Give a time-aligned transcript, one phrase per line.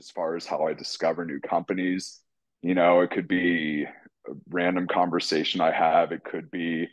[0.00, 2.20] as far as how I discover new companies.
[2.62, 6.88] You know, it could be a random conversation I have, it could be,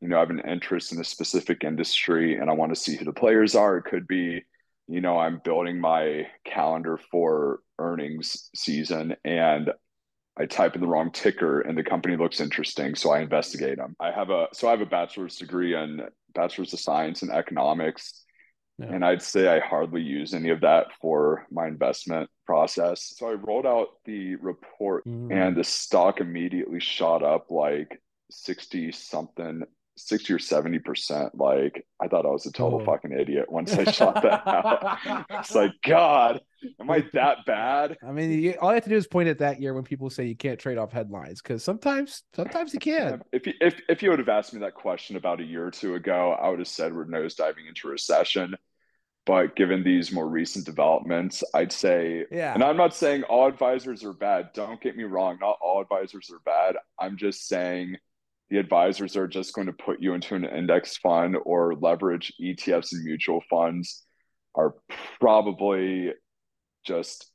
[0.00, 2.96] you know, I have an interest in a specific industry and I want to see
[2.96, 3.78] who the players are.
[3.78, 4.42] It could be,
[4.88, 9.70] you know, I'm building my calendar for earnings season and
[10.38, 13.96] I type in the wrong ticker and the company looks interesting, so I investigate them.
[14.00, 16.00] I have a so I have a bachelor's degree in
[16.34, 18.24] bachelor's of science in economics,
[18.80, 18.92] yeah.
[18.92, 23.14] and I'd say I hardly use any of that for my investment process.
[23.16, 25.32] So I rolled out the report, mm.
[25.32, 29.64] and the stock immediately shot up like sixty something
[30.00, 32.84] 60 or 70 percent like i thought i was a total oh.
[32.84, 36.40] fucking idiot once i shot that out it's like god
[36.80, 39.38] am i that bad i mean you, all you have to do is point at
[39.38, 43.22] that year when people say you can't trade off headlines because sometimes sometimes you can
[43.32, 45.70] if you if, if you would have asked me that question about a year or
[45.70, 48.54] two ago i would have said we're nose diving into recession
[49.26, 52.54] but given these more recent developments i'd say yeah.
[52.54, 54.50] and i'm not saying all advisors are bad.
[54.54, 55.38] Don't get me wrong.
[55.40, 56.76] Not all advisors are bad.
[56.98, 57.96] I'm just saying
[58.48, 62.92] the advisors are just going to put you into an index fund or leverage ETFs
[62.92, 64.04] and mutual funds
[64.54, 64.74] are
[65.20, 66.12] probably
[66.84, 67.29] just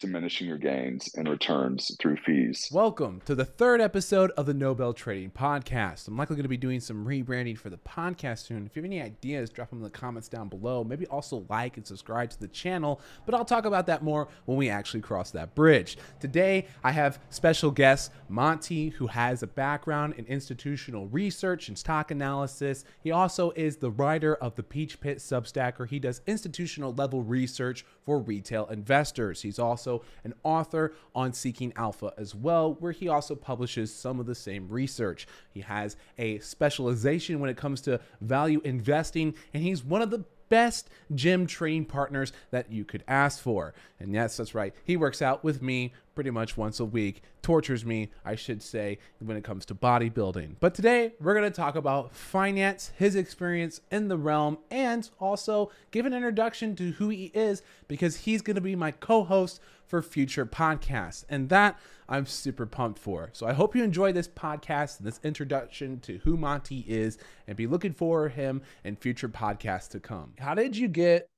[0.00, 2.70] diminishing your gains and returns through fees.
[2.72, 6.08] Welcome to the third episode of the Nobel Trading Podcast.
[6.08, 8.64] I'm likely going to be doing some rebranding for the podcast soon.
[8.64, 10.82] If you have any ideas, drop them in the comments down below.
[10.82, 14.56] Maybe also like and subscribe to the channel, but I'll talk about that more when
[14.56, 15.98] we actually cross that bridge.
[16.18, 22.10] Today, I have special guest Monte, who has a background in institutional research and stock
[22.10, 22.86] analysis.
[23.02, 27.22] He also is the writer of the Peach Pit Substack, where he does institutional level
[27.22, 29.40] research for retail investors.
[29.40, 34.26] He's also an author on Seeking Alpha as well, where he also publishes some of
[34.26, 35.28] the same research.
[35.54, 40.24] He has a specialization when it comes to value investing, and he's one of the
[40.50, 43.72] best gym training partners that you could ask for.
[43.98, 44.74] And yes, that's right.
[44.84, 48.98] He works out with me pretty much once a week, tortures me, I should say,
[49.20, 50.56] when it comes to bodybuilding.
[50.60, 55.70] But today, we're going to talk about finance, his experience in the realm, and also
[55.92, 59.60] give an introduction to who he is because he's going to be my co host
[59.90, 61.24] for future podcasts.
[61.28, 61.78] And that
[62.08, 63.30] I'm super pumped for.
[63.32, 67.18] So I hope you enjoy this podcast and this introduction to who Monte is
[67.48, 70.34] and be looking for him in future podcasts to come.
[70.38, 71.28] How did you get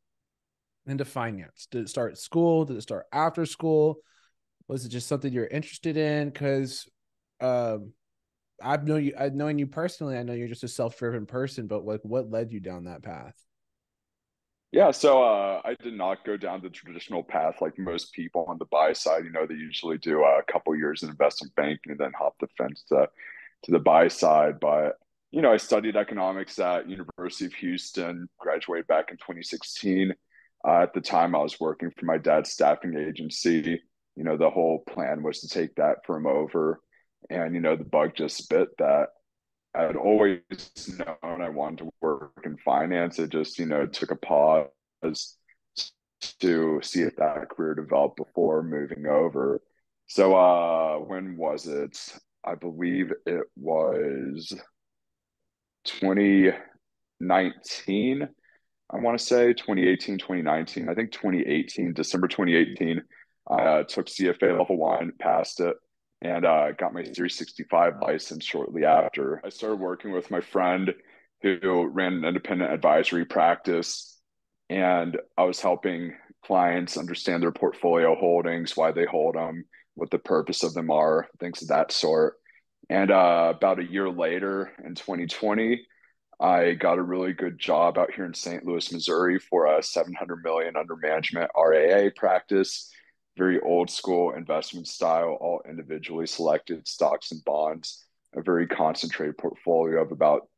[0.86, 1.66] into finance?
[1.70, 2.66] Did it start school?
[2.66, 4.00] Did it start after school?
[4.68, 6.28] Was it just something you're interested in?
[6.28, 6.86] Because
[7.40, 7.92] um,
[8.62, 10.18] I've known you, I've known you personally.
[10.18, 13.34] I know you're just a self-driven person, but like, what led you down that path?
[14.72, 18.56] Yeah, so uh, I did not go down the traditional path like most people on
[18.58, 19.24] the buy side.
[19.24, 22.48] You know, they usually do a couple years in investment banking and then hop the
[22.56, 23.08] fence to
[23.64, 24.60] to the buy side.
[24.60, 24.94] But
[25.30, 30.14] you know, I studied economics at University of Houston, graduated back in 2016.
[30.66, 33.82] Uh, at the time, I was working for my dad's staffing agency.
[34.16, 36.80] You know, the whole plan was to take that firm over,
[37.28, 39.08] and you know, the bug just bit that
[39.74, 40.40] I had always
[40.98, 43.18] known I wanted to work in finance.
[43.18, 44.68] It just, you know, took a pause
[46.40, 49.60] to see if that career developed before moving over.
[50.06, 51.98] So uh when was it?
[52.44, 54.54] I believe it was
[55.84, 58.28] 2019.
[58.90, 60.88] I want to say 2018, 2019.
[60.88, 63.02] I think 2018, December 2018.
[63.48, 65.74] I uh, took CFA level one, passed it,
[66.22, 69.42] and uh, got my 365 license shortly after.
[69.44, 70.94] I started working with my friend
[71.42, 74.20] who ran an independent advisory practice,
[74.70, 80.18] and I was helping clients understand their portfolio holdings, why they hold them, what the
[80.18, 82.34] purpose of them are, things of that sort.
[82.88, 85.84] And uh, about a year later in 2020,
[86.40, 88.64] I got a really good job out here in St.
[88.64, 92.92] Louis, Missouri for a 700 million under management RIA practice
[93.36, 98.04] very old school investment style, all individually selected stocks and bonds,
[98.34, 100.48] a very concentrated portfolio of about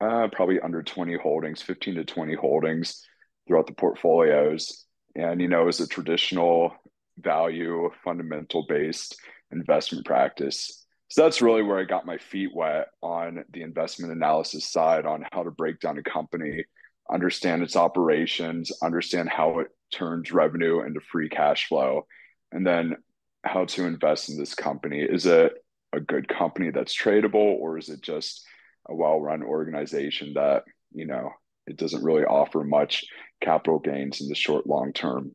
[0.00, 3.02] uh, probably under 20 holdings, 15 to 20 holdings
[3.46, 4.84] throughout the portfolios.
[5.14, 6.74] And, you know, it was a traditional
[7.18, 9.16] value, fundamental based
[9.52, 10.84] investment practice.
[11.08, 15.24] So that's really where I got my feet wet on the investment analysis side on
[15.32, 16.64] how to break down a company,
[17.12, 22.06] understand its operations, understand how it turns revenue into free cash flow,
[22.52, 22.96] and then
[23.44, 25.00] how to invest in this company.
[25.00, 25.52] Is it
[25.92, 28.44] a good company that's tradable, or is it just
[28.88, 31.30] a well-run organization that you know
[31.66, 33.04] it doesn't really offer much
[33.40, 35.32] capital gains in the short long term?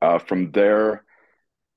[0.00, 1.04] Uh, from there,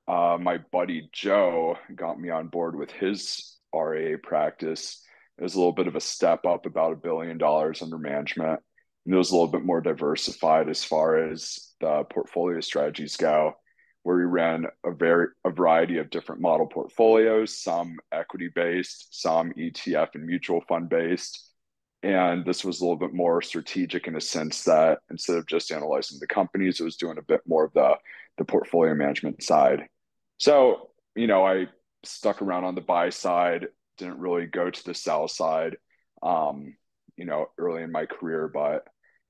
[0.07, 5.03] uh, my buddy Joe got me on board with his RIA practice.
[5.38, 8.61] It was a little bit of a step up, about a billion dollars under management.
[9.07, 13.54] And it was a little bit more diversified as far as the portfolio strategies go,
[14.04, 19.54] where we ran a very a variety of different model portfolios, some equity based, some
[19.54, 21.51] ETF and mutual fund based.
[22.04, 25.71] And this was a little bit more strategic in a sense that instead of just
[25.71, 27.95] analyzing the companies, it was doing a bit more of the
[28.38, 29.88] the portfolio management side.
[30.38, 31.68] So, you know, I
[32.04, 33.68] stuck around on the buy side,
[33.98, 35.77] didn't really go to the sell side,
[36.21, 36.75] um,
[37.15, 38.86] you know, early in my career, but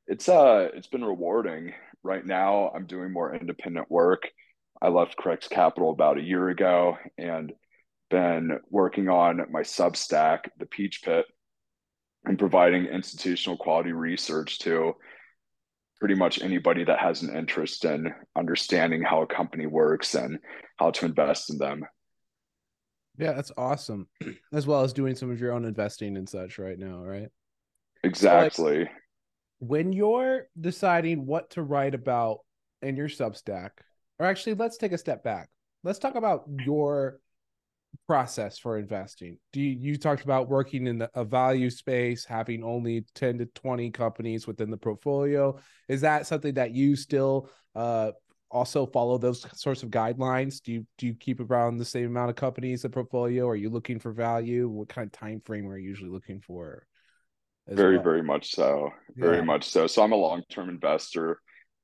[0.07, 1.73] it's uh it's been rewarding.
[2.03, 4.29] Right now, I'm doing more independent work
[4.81, 7.51] I left Krex Capital about a year ago and
[8.09, 11.25] been working on my Substack, the Peach Pit,
[12.25, 14.93] and providing institutional quality research to
[15.99, 20.37] pretty much anybody that has an interest in understanding how a company works and
[20.77, 21.83] how to invest in them.
[23.17, 24.07] Yeah, that's awesome.
[24.53, 27.29] As well as doing some of your own investing and such right now, right?
[28.03, 28.83] Exactly.
[28.85, 28.91] So like,
[29.59, 32.39] when you're deciding what to write about
[32.81, 33.71] in your Substack,
[34.19, 35.49] or actually let's take a step back.
[35.83, 37.19] Let's talk about your
[38.07, 39.37] process for investing.
[39.53, 43.45] Do you, you talked about working in the, a value space having only 10 to
[43.45, 45.57] 20 companies within the portfolio.
[45.87, 48.11] Is that something that you still uh,
[48.49, 50.61] also follow those sorts of guidelines?
[50.61, 53.47] Do you do you keep around the same amount of companies the portfolio?
[53.47, 54.67] Are you looking for value?
[54.69, 56.85] What kind of time frame are you usually looking for
[57.67, 58.03] very well?
[58.03, 59.43] very much so very yeah.
[59.43, 61.39] much so so i'm a long-term investor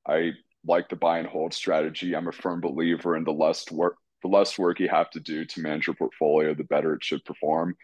[0.06, 0.32] i
[0.66, 2.14] like the buy and hold strategy.
[2.14, 5.44] I'm a firm believer in the less work the less work you have to do
[5.44, 7.76] to manage your portfolio, the better it should perform.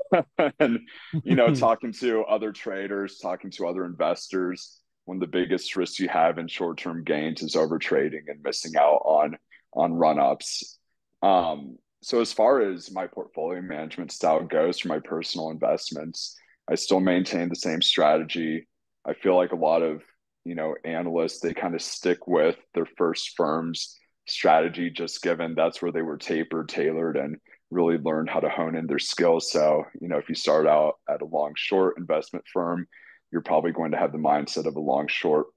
[0.58, 0.80] and
[1.22, 6.00] you know, talking to other traders, talking to other investors, one of the biggest risks
[6.00, 9.36] you have in short-term gains is over trading and missing out on
[9.74, 10.78] on run-ups.
[11.20, 16.34] Um, so as far as my portfolio management style goes for my personal investments,
[16.70, 18.66] I still maintain the same strategy.
[19.06, 20.02] I feel like a lot of
[20.44, 25.82] you know analysts they kind of stick with their first firm's strategy just given that's
[25.82, 27.36] where they were tapered tailored and
[27.70, 30.94] really learned how to hone in their skills so you know if you start out
[31.08, 32.86] at a long short investment firm
[33.32, 35.48] you're probably going to have the mindset of a long short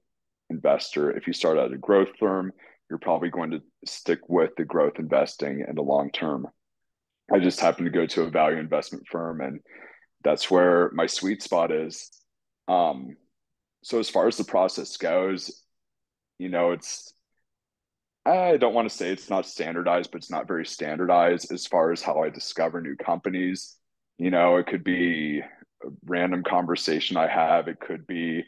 [0.50, 1.16] investor.
[1.16, 2.52] If you start at a growth firm
[2.90, 6.48] you're probably going to stick with the growth investing in the long term.
[7.32, 9.60] I just happen to go to a value investment firm and
[10.24, 12.10] that's where my sweet spot is
[12.68, 13.16] um,
[13.82, 15.62] so as far as the process goes,
[16.38, 17.12] you know, it's
[18.26, 21.92] I don't want to say it's not standardized, but it's not very standardized as far
[21.92, 23.76] as how I discover new companies.
[24.18, 27.68] You know, it could be a random conversation I have.
[27.68, 28.44] It could be,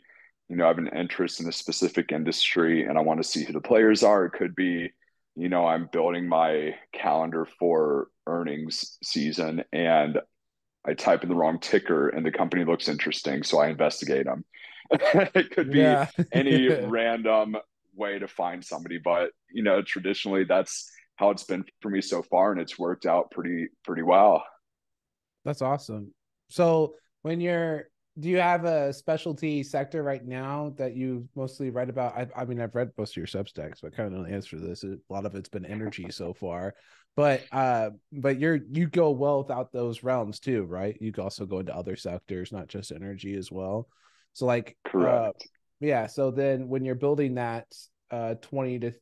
[0.48, 3.44] you know, I have an interest in a specific industry and I want to see
[3.44, 4.26] who the players are.
[4.26, 4.90] It could be,
[5.34, 10.18] you know, I'm building my calendar for earnings season and
[10.86, 13.42] I type in the wrong ticker and the company looks interesting.
[13.42, 14.44] So I investigate them.
[14.90, 16.08] it could be yeah.
[16.32, 17.56] any random
[17.94, 22.22] way to find somebody, but you know, traditionally that's how it's been for me so
[22.22, 24.42] far, and it's worked out pretty pretty well.
[25.44, 26.12] That's awesome.
[26.48, 31.88] So when you're do you have a specialty sector right now that you mostly write
[31.88, 32.16] about?
[32.16, 34.62] I, I mean, I've read most of your Substacks, but kind of the answer to
[34.62, 34.82] this.
[34.82, 36.74] A lot of it's been energy so far,
[37.16, 40.96] but uh, but you're you go well without those realms too, right?
[41.00, 43.88] You also go into other sectors, not just energy as well.
[44.32, 45.26] So like uh, correct.
[45.26, 45.46] Uh,
[45.80, 46.06] yeah.
[46.06, 47.66] So then when you're building that
[48.10, 48.92] uh 20 to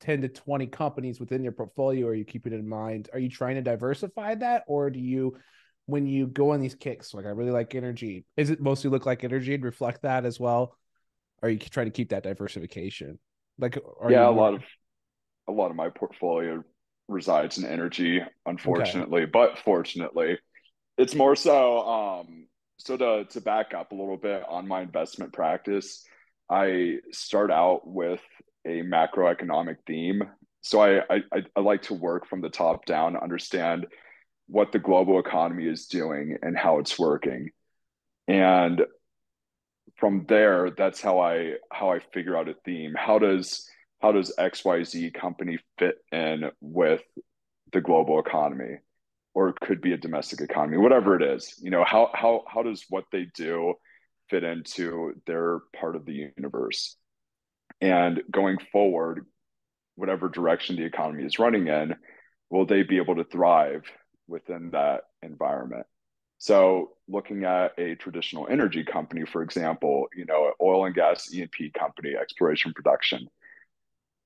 [0.00, 3.10] 10 to 20 companies within your portfolio, are you keeping in mind?
[3.12, 5.36] Are you trying to diversify that or do you
[5.86, 9.06] when you go on these kicks, like I really like energy, is it mostly look
[9.06, 10.76] like energy and reflect that as well?
[11.42, 13.18] Or are you trying to keep that diversification?
[13.58, 13.78] Like
[14.08, 14.62] yeah, a lot of
[15.48, 16.62] a lot of my portfolio
[17.08, 19.30] resides in energy, unfortunately, okay.
[19.30, 20.38] but fortunately.
[20.96, 22.46] It's more so um
[22.78, 26.04] so to to back up a little bit on my investment practice,
[26.50, 28.20] I start out with
[28.66, 30.22] a macroeconomic theme.
[30.60, 33.86] So I, I I like to work from the top down, understand
[34.46, 37.50] what the global economy is doing and how it's working,
[38.26, 38.82] and
[39.98, 42.94] from there, that's how I how I figure out a theme.
[42.96, 43.68] How does
[44.00, 47.02] how does XYZ company fit in with
[47.72, 48.78] the global economy?
[49.38, 51.54] or it could be a domestic economy, whatever it is.
[51.62, 53.74] You know, how how how does what they do
[54.28, 56.96] fit into their part of the universe?
[57.80, 59.26] And going forward,
[59.94, 61.94] whatever direction the economy is running in,
[62.50, 63.84] will they be able to thrive
[64.26, 65.86] within that environment?
[66.38, 71.70] So, looking at a traditional energy company, for example, you know, oil and gas E&P
[71.78, 73.28] company, exploration production.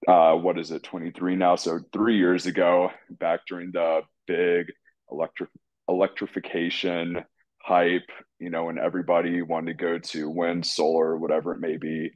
[0.07, 1.57] Uh, what is it, 23 now?
[1.57, 4.73] So, three years ago, back during the big
[5.11, 5.51] electric
[5.89, 7.25] electrification
[7.63, 12.11] hype, you know, and everybody wanted to go to wind, solar, whatever it may be.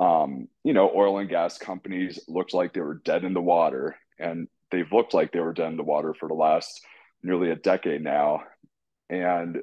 [0.00, 3.96] um, you know, oil and gas companies looked like they were dead in the water,
[4.18, 6.82] and they've looked like they were dead in the water for the last
[7.22, 8.42] nearly a decade now.
[9.10, 9.62] And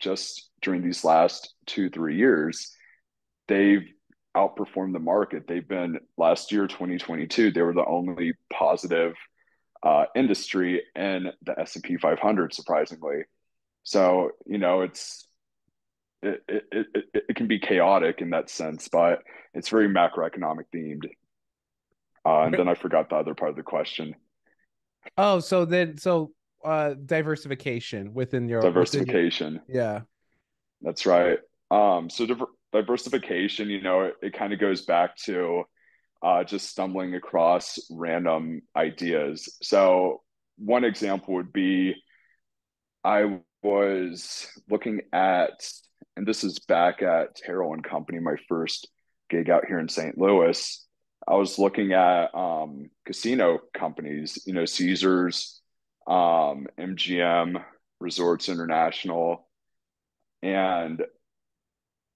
[0.00, 2.74] just during these last two, three years,
[3.48, 3.86] they've
[4.36, 5.44] outperformed the market.
[5.46, 9.14] They've been last year, 2022, they were the only positive
[9.82, 13.24] uh, industry in the S&P 500, surprisingly.
[13.82, 15.26] So, you know, it's
[16.22, 19.22] it, it, it, it can be chaotic in that sense, but
[19.54, 21.06] it's very macroeconomic themed.
[22.24, 24.14] Uh, and then I forgot the other part of the question.
[25.18, 26.32] Oh, so then so
[26.64, 29.54] uh diversification within your diversification.
[29.54, 30.00] Within your, yeah,
[30.80, 31.40] that's right.
[31.72, 35.64] Um, so diver- diversification, you know, it, it kind of goes back to
[36.22, 39.56] uh, just stumbling across random ideas.
[39.62, 40.22] So
[40.56, 41.94] one example would be
[43.04, 45.68] I was looking at,
[46.16, 48.88] and this is back at Terrell and Company, my first
[49.28, 50.16] gig out here in St.
[50.16, 50.86] Louis.
[51.26, 55.60] I was looking at um, casino companies, you know, Caesars,
[56.06, 57.62] um, MGM,
[58.00, 59.48] Resorts International,
[60.42, 61.02] and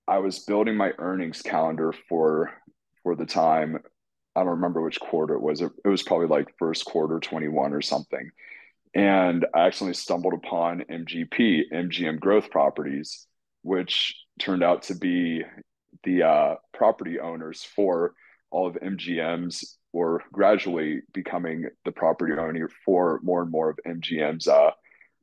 [0.08, 2.52] I was building my earnings calendar for
[3.02, 3.78] for the time.
[4.34, 5.62] I don't remember which quarter it was.
[5.62, 8.30] It, was probably like first quarter 21 or something.
[8.94, 13.26] And I accidentally stumbled upon MGP, MGM Growth Properties,
[13.62, 15.42] which turned out to be
[16.04, 18.12] the uh, property owners for
[18.50, 24.46] all of MGM's or gradually becoming the property owner for more and more of MGM's
[24.46, 24.70] uh,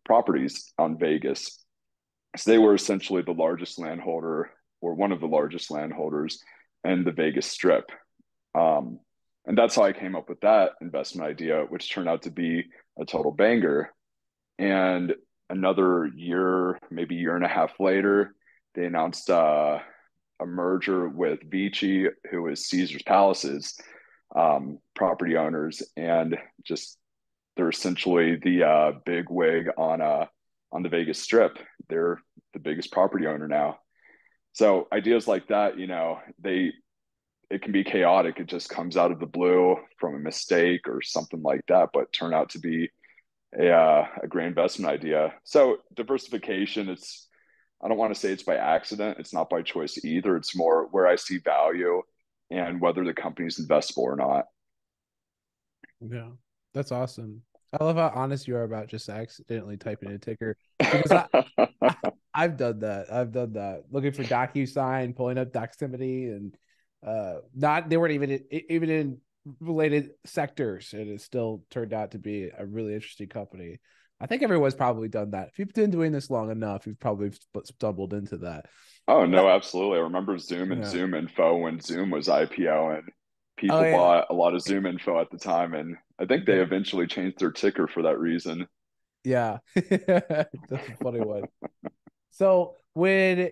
[0.05, 1.63] properties on Vegas.
[2.35, 4.49] So they were essentially the largest landholder
[4.83, 6.43] or one of the largest landholders
[6.83, 7.89] in the Vegas Strip.
[8.53, 8.99] Um,
[9.45, 12.65] and that's how I came up with that investment idea, which turned out to be
[12.99, 13.91] a total banger.
[14.59, 15.15] And
[15.49, 18.35] another year, maybe year and a half later,
[18.75, 19.79] they announced uh,
[20.41, 23.75] a merger with Vici, who is Caesar's Palace's
[24.35, 26.97] um, property owners, and just
[27.55, 30.25] they're essentially the uh, big wig on uh,
[30.71, 31.57] on the Vegas Strip.
[31.87, 32.19] They're
[32.53, 33.77] the biggest property owner now.
[34.53, 36.71] So ideas like that, you know, they
[37.49, 38.39] it can be chaotic.
[38.39, 42.11] It just comes out of the blue from a mistake or something like that, but
[42.13, 42.89] turn out to be
[43.59, 45.33] a uh, a great investment idea.
[45.43, 47.27] So diversification, it's
[47.83, 49.19] I don't want to say it's by accident.
[49.19, 50.37] It's not by choice either.
[50.37, 52.01] It's more where I see value
[52.49, 54.45] and whether the company's investable or not.
[55.99, 56.29] Yeah,
[56.73, 57.41] that's awesome.
[57.79, 62.05] I love how honest you are about just accidentally typing in a ticker because I,
[62.35, 63.11] have done that.
[63.11, 63.83] I've done that.
[63.91, 66.55] Looking for DocuSign, pulling up Doximity, and
[67.05, 69.17] uh, not they weren't even in, even in
[69.59, 73.79] related sectors, and it still turned out to be a really interesting company.
[74.19, 75.49] I think everyone's probably done that.
[75.49, 77.31] If you've been doing this long enough, you've probably
[77.65, 78.67] stumbled into that.
[79.07, 79.97] Oh no, absolutely.
[79.99, 80.89] I remember Zoom and yeah.
[80.89, 83.09] Zoom Info when Zoom was IPO and
[83.57, 83.91] people oh, yeah.
[83.95, 87.39] bought a lot of Zoom Info at the time, and I think they eventually changed
[87.39, 88.67] their ticker for that reason.
[89.23, 91.43] Yeah, that's a funny one.
[92.31, 93.49] so when,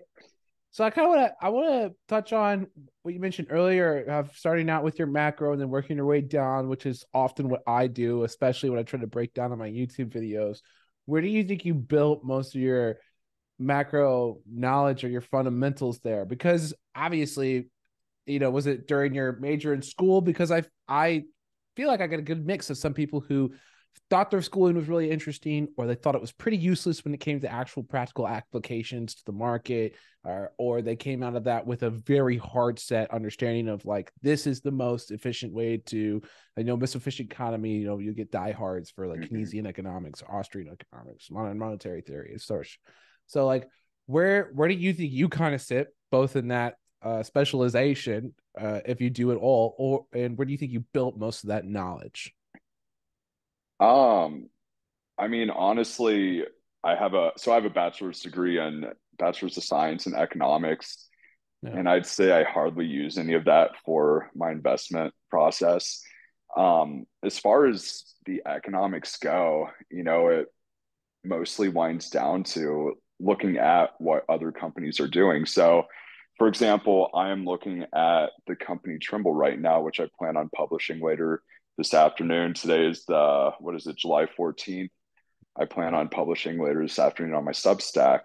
[0.70, 2.66] so I kind of want to I want to touch on
[3.02, 6.20] what you mentioned earlier of starting out with your macro and then working your way
[6.20, 9.58] down, which is often what I do, especially when I try to break down on
[9.58, 10.58] my YouTube videos.
[11.06, 12.98] Where do you think you built most of your
[13.58, 16.24] macro knowledge or your fundamentals there?
[16.24, 17.68] Because obviously
[18.26, 20.20] you know, was it during your major in school?
[20.20, 21.24] Because I I
[21.76, 23.52] feel like I got a good mix of some people who
[24.10, 27.20] thought their schooling was really interesting or they thought it was pretty useless when it
[27.20, 31.66] came to actual practical applications to the market or or they came out of that
[31.66, 35.96] with a very hard set understanding of like this is the most efficient way to
[36.56, 39.36] you know most efficient economy you know you get diehards for like mm-hmm.
[39.36, 42.78] Keynesian economics Austrian economics modern monetary theory and such
[43.26, 43.68] so like
[44.06, 48.80] where where do you think you kind of sit both in that uh, specialization, uh,
[48.86, 51.48] if you do it all, or and where do you think you built most of
[51.48, 52.34] that knowledge?
[53.80, 54.48] Um,
[55.18, 56.44] I mean, honestly,
[56.84, 58.86] I have a so I have a bachelor's degree in
[59.18, 61.08] bachelor's of science in economics,
[61.62, 61.70] yeah.
[61.70, 66.00] and I'd say I hardly use any of that for my investment process.
[66.56, 70.46] Um, as far as the economics go, you know, it
[71.24, 75.46] mostly winds down to looking at what other companies are doing.
[75.46, 75.84] So
[76.38, 80.48] for example, I am looking at the company Trimble right now, which I plan on
[80.54, 81.42] publishing later
[81.78, 82.54] this afternoon.
[82.54, 84.90] Today is the, what is it, July 14th.
[85.58, 88.20] I plan on publishing later this afternoon on my Substack.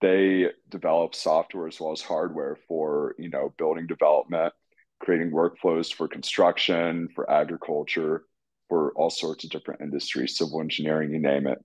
[0.00, 4.52] They develop software as well as hardware for, you know, building development,
[5.00, 8.24] creating workflows for construction, for agriculture,
[8.68, 11.58] for all sorts of different industries, civil engineering, you name it.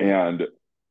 [0.00, 0.44] And,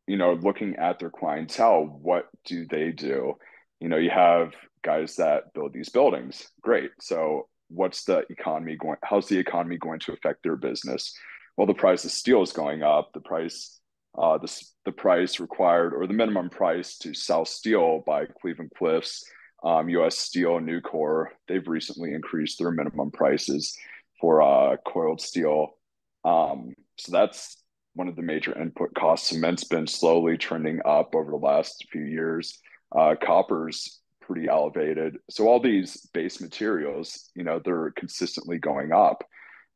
[0.08, 3.36] you know, looking at their clientele, what do they do?
[3.82, 6.48] You know, you have guys that build these buildings.
[6.62, 6.92] Great.
[7.02, 11.14] So what's the economy going how's the economy going to affect their business?
[11.58, 13.12] Well, the price of steel is going up.
[13.14, 13.80] The price
[14.18, 19.24] uh, the, the price required or the minimum price to sell steel by Cleveland Cliffs,
[19.64, 20.18] um, U.S.
[20.18, 23.78] Steel, Nucor, they've recently increased their minimum prices
[24.20, 25.78] for uh, coiled steel.
[26.26, 27.58] Um, so that's
[27.94, 29.30] one of the major input costs.
[29.30, 32.60] Cement's been slowly trending up over the last few years.
[32.96, 35.18] Uh, copper's pretty elevated.
[35.30, 39.24] So all these base materials, you know, they're consistently going up.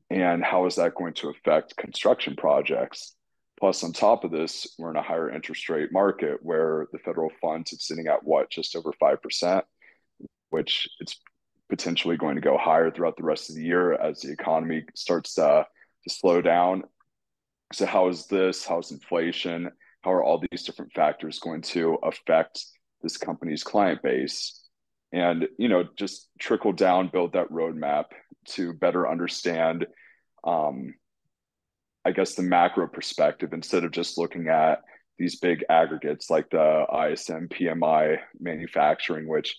[0.10, 3.16] And how is that going to affect construction projects?
[3.60, 7.32] Plus, on top of this, we're in a higher interest rate market where the federal
[7.42, 9.64] funds is sitting at what, just over 5%,
[10.50, 11.20] which it's
[11.70, 15.36] potentially going to go higher throughout the rest of the year as the economy starts
[15.36, 15.66] to,
[16.04, 16.84] to slow down.
[17.74, 18.66] So, how is this?
[18.66, 19.72] How's inflation?
[20.02, 22.64] How are all these different factors going to affect
[23.06, 24.62] this company's client base?
[25.14, 28.06] And, you know, just trickle down, build that roadmap
[28.50, 29.86] to better understand
[30.46, 30.94] um,
[32.06, 34.84] I guess, the macro perspective instead of just looking at
[35.18, 39.58] these big aggregates like the ISM PMI manufacturing, which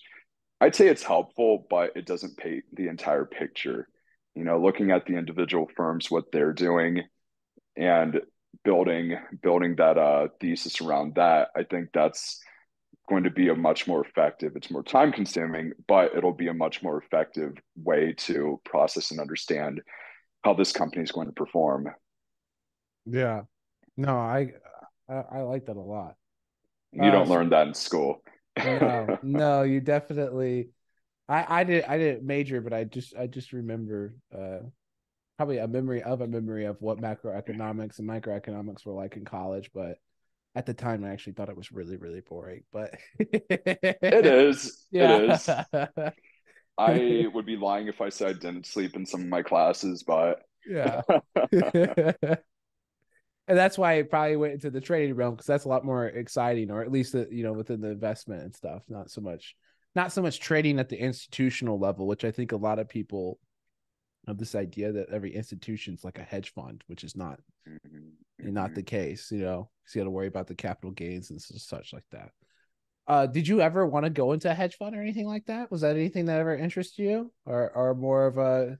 [0.61, 3.89] I'd say it's helpful, but it doesn't paint the entire picture.
[4.33, 7.03] You know, looking at the individual firms, what they're doing,
[7.75, 8.21] and
[8.63, 12.39] building building that uh, thesis around that, I think that's
[13.07, 14.53] going to be a much more effective.
[14.55, 19.19] It's more time consuming, but it'll be a much more effective way to process and
[19.19, 19.81] understand
[20.43, 21.89] how this company is going to perform
[23.07, 23.41] yeah.
[23.95, 24.51] No, I,
[25.09, 26.15] I, I like that a lot.
[26.91, 28.21] You don't uh, learn that in school.
[28.57, 30.69] no, no, you definitely.
[31.29, 34.59] I I did I didn't major, but I just I just remember uh
[35.37, 39.69] probably a memory of a memory of what macroeconomics and microeconomics were like in college,
[39.73, 39.97] but
[40.57, 42.63] at the time I actually thought it was really really boring.
[42.71, 43.45] But it
[44.25, 44.85] is.
[44.91, 45.17] Yeah.
[45.17, 45.49] It is.
[46.79, 50.03] I would be lying if I said I didn't sleep in some of my classes,
[50.03, 51.01] but yeah
[53.47, 56.05] and that's why I probably went into the trading realm because that's a lot more
[56.05, 58.83] exciting, or at least the, you know within the investment and stuff.
[58.89, 59.55] Not so much,
[59.95, 63.39] not so much trading at the institutional level, which I think a lot of people
[64.27, 68.09] have this idea that every institution is like a hedge fund, which is not mm-hmm.
[68.41, 68.53] Mm-hmm.
[68.53, 69.31] not the case.
[69.31, 72.31] You know, because you got to worry about the capital gains and such like that.
[73.07, 75.71] Uh, did you ever want to go into a hedge fund or anything like that?
[75.71, 78.77] Was that anything that ever interested you, or or more of a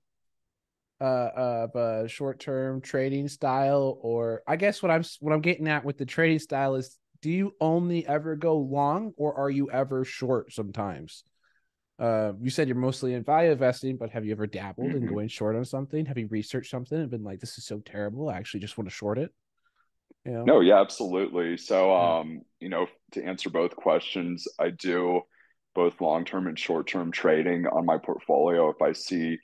[1.00, 5.86] uh, of a short-term trading style or i guess what i'm what i'm getting at
[5.86, 10.04] with the trading style is do you only ever go long or are you ever
[10.04, 11.24] short sometimes
[12.00, 14.98] uh, you said you're mostly in value investing, but have you ever dabbled mm-hmm.
[14.98, 16.06] in going short on something?
[16.06, 18.88] Have you researched something and been like, "This is so terrible, I actually just want
[18.88, 19.34] to short it"?
[20.26, 20.43] Know?
[20.43, 21.58] No, yeah, absolutely.
[21.58, 25.22] So, um, you know, to answer both questions, I do
[25.74, 28.70] both long term and short term trading on my portfolio.
[28.70, 29.38] If I see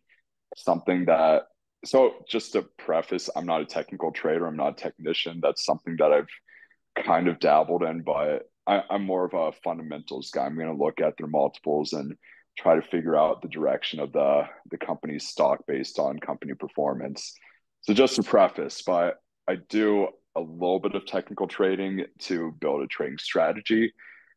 [0.58, 1.44] something that
[1.86, 5.96] so just to preface i'm not a technical trader i'm not a technician that's something
[5.98, 10.56] that i've kind of dabbled in but I, am more of a fundamentals guy i'm
[10.56, 12.16] going to look at their multiples and
[12.58, 17.34] try to figure out the direction of the the company's stock based on company performance
[17.82, 19.16] so just to preface but
[19.48, 23.94] i do a little bit of technical trading to build a trading strategy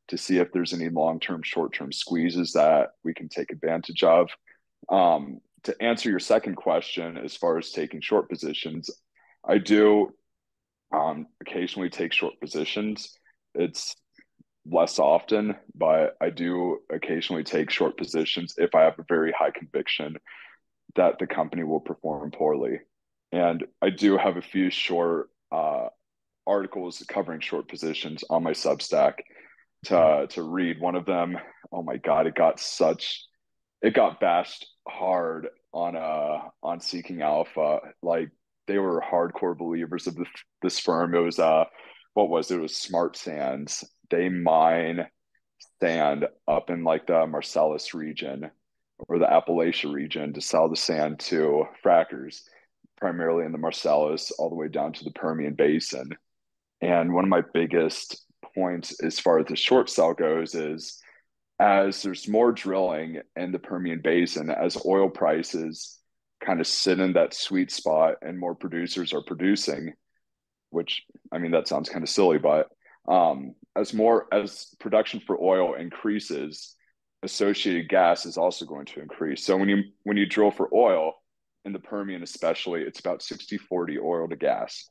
[0.09, 4.29] to see if there's any long-term short-term squeezes that we can take advantage of
[4.89, 8.89] um, to answer your second question, as far as taking short positions,
[9.45, 10.13] I do
[10.95, 13.13] um, occasionally take short positions.
[13.55, 13.97] It's
[14.65, 19.51] less often, but I do occasionally take short positions if I have a very high
[19.51, 20.17] conviction
[20.95, 22.81] that the company will perform poorly.
[23.33, 25.89] And I do have a few short uh,
[26.47, 29.15] articles covering short positions on my Substack
[29.87, 30.81] to uh, to read.
[30.81, 31.37] One of them,
[31.73, 33.25] oh my god, it got such
[33.83, 37.81] it got bashed hard on uh on seeking alpha.
[38.03, 38.31] Like
[38.67, 40.27] they were hardcore believers of the,
[40.63, 41.15] this firm.
[41.15, 41.65] It was uh
[42.15, 42.57] what was it?
[42.57, 43.85] it was smart sands.
[44.11, 45.07] They mine
[45.81, 48.51] sand up in like the marcellus region
[49.09, 52.41] or the appalachia region to sell the sand to frackers
[52.97, 56.11] primarily in the marcellus all the way down to the permian basin
[56.81, 61.01] and one of my biggest points as far as the short sell goes is
[61.59, 65.99] as there's more drilling in the Permian Basin, as oil prices
[66.45, 69.95] kind of sit in that sweet spot and more producers are producing,
[70.71, 72.69] which I mean, that sounds kind of silly, but
[73.09, 76.75] um, as more as production for oil increases,
[77.23, 79.45] associated gas is also going to increase.
[79.45, 81.15] So when you when you drill for oil
[81.67, 84.89] in the Permian, especially, it's about 60 40 oil to gas.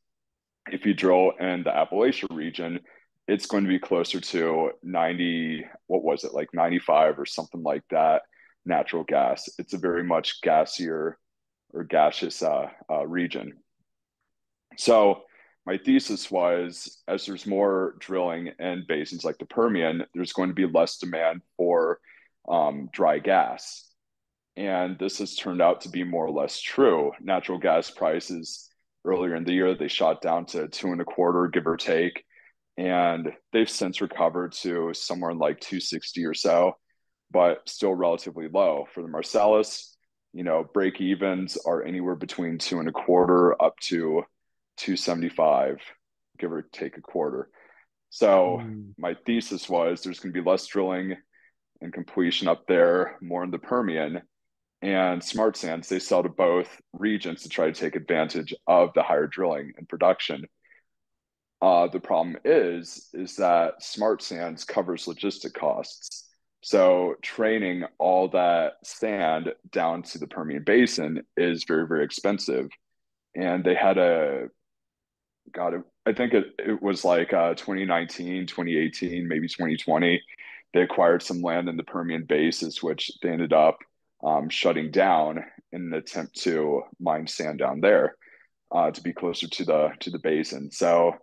[0.70, 2.82] If you drill in the Appalachia region,
[3.28, 7.84] it's going to be closer to 90 what was it like 95 or something like
[7.90, 8.24] that
[8.66, 9.50] natural gas.
[9.58, 11.14] It's a very much gassier
[11.74, 13.54] or gaseous uh, uh, region.
[14.78, 15.22] So
[15.66, 20.54] my thesis was as there's more drilling in basins like the permian there's going to
[20.54, 22.00] be less demand for
[22.48, 23.85] um, dry gas
[24.58, 28.70] and this has turned out to be more or less true natural gas prices
[29.04, 32.24] earlier in the year they shot down to two and a quarter give or take
[32.78, 36.74] and they've since recovered to somewhere in like 260 or so,
[37.32, 39.96] but still relatively low for the Marcellus.
[40.34, 44.24] You know, break evens are anywhere between two and a quarter up to
[44.78, 45.80] 275,
[46.38, 47.50] give or take a quarter.
[48.10, 48.90] So mm.
[48.98, 51.16] my thesis was there's going to be less drilling
[51.82, 54.22] and completion up there, more in the Permian.
[54.86, 59.02] And Smart Sands, they sell to both regions to try to take advantage of the
[59.02, 60.46] higher drilling and production.
[61.60, 66.30] Uh, the problem is, is that Smart Sands covers logistic costs.
[66.62, 72.70] So training all that sand down to the Permian Basin is very, very expensive.
[73.34, 74.50] And they had a,
[75.52, 80.22] God, I think it, it was like uh, 2019, 2018, maybe 2020.
[80.76, 83.80] They acquired some land in the Permian Basin, which they ended up
[84.26, 88.16] um, shutting down in an attempt to mine sand down there
[88.74, 90.72] uh, to be closer to the to the basin.
[90.72, 91.14] So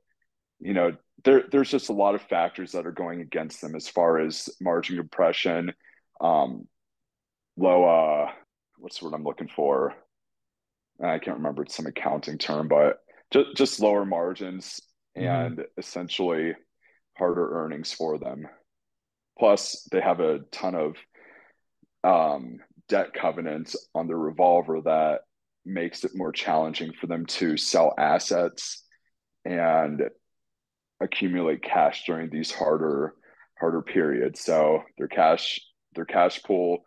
[0.60, 3.88] you know, there there's just a lot of factors that are going against them as
[3.88, 5.72] far as margin compression,
[6.20, 6.68] um,
[7.56, 8.30] low uh,
[8.78, 9.94] what's the word I'm looking for?
[11.02, 12.98] I can't remember it's some accounting term, but
[13.32, 14.80] just just lower margins
[15.18, 15.26] mm-hmm.
[15.26, 16.54] and essentially
[17.16, 18.46] harder earnings for them.
[19.38, 20.96] Plus, they have a ton of
[22.04, 22.58] um,
[22.92, 25.20] debt covenants on the revolver that
[25.64, 28.84] makes it more challenging for them to sell assets
[29.46, 30.02] and
[31.00, 33.14] accumulate cash during these harder
[33.58, 34.40] harder periods.
[34.44, 35.58] So their cash
[35.94, 36.84] their cash pool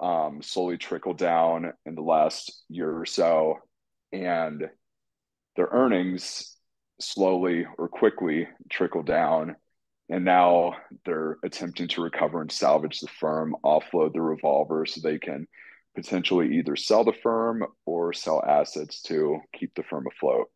[0.00, 3.56] um, slowly trickled down in the last year or so,
[4.12, 4.62] and
[5.56, 6.56] their earnings
[7.00, 9.56] slowly or quickly trickle down.
[10.10, 15.20] And now they're attempting to recover and salvage the firm, offload the revolver so they
[15.20, 15.46] can
[15.94, 20.48] potentially either sell the firm or sell assets to keep the firm afloat.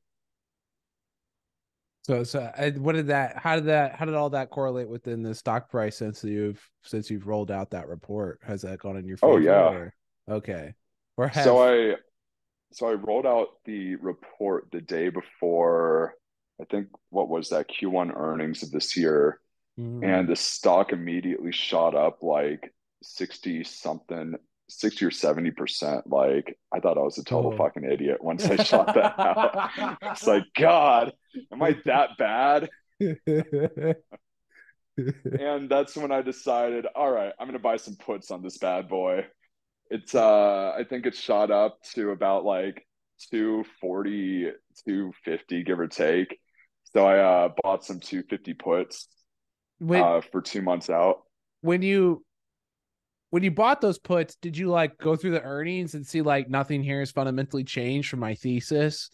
[2.03, 3.38] So, so uh, what did that?
[3.38, 3.95] How did that?
[3.95, 7.71] How did all that correlate within the stock price since you've since you've rolled out
[7.71, 8.40] that report?
[8.45, 9.51] Has that gone in your oh, favor?
[9.51, 9.79] Oh yeah.
[9.79, 9.95] Or,
[10.29, 10.75] okay.
[11.17, 11.45] Or have...
[11.45, 11.95] so I,
[12.73, 16.14] so I rolled out the report the day before.
[16.61, 19.40] I think what was that Q1 earnings of this year,
[19.79, 20.05] mm-hmm.
[20.05, 24.37] and the stock immediately shot up like sixty something
[24.69, 26.07] 60 or 70 percent.
[26.07, 27.57] Like i thought i was a total oh.
[27.57, 29.99] fucking idiot once i shot that out.
[30.03, 31.13] It's like god
[31.53, 32.69] am i that bad?
[35.39, 38.89] And that's when i decided all right i'm gonna buy some puts on this bad
[38.89, 39.27] boy.
[39.91, 42.87] It's uh i think it shot up to about like
[43.31, 44.53] 240
[44.87, 46.39] 250 give or take.
[46.93, 49.09] So i uh bought some 250 puts
[49.87, 51.25] when, uh, for two months out
[51.64, 52.23] when you
[53.31, 56.49] when you bought those puts, did you like go through the earnings and see like
[56.49, 59.11] nothing here has fundamentally changed from my thesis?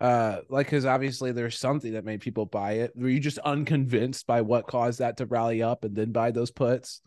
[0.00, 2.92] Uh, like because obviously there's something that made people buy it.
[2.96, 6.50] Were you just unconvinced by what caused that to rally up and then buy those
[6.50, 7.02] puts?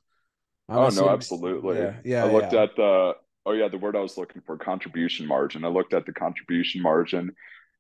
[0.70, 1.08] I'm oh assuming...
[1.08, 1.78] no, absolutely.
[1.80, 2.24] Yeah, yeah.
[2.24, 2.64] I looked yeah.
[2.64, 3.16] at the
[3.48, 5.66] oh yeah, the word I was looking for contribution margin.
[5.66, 7.32] I looked at the contribution margin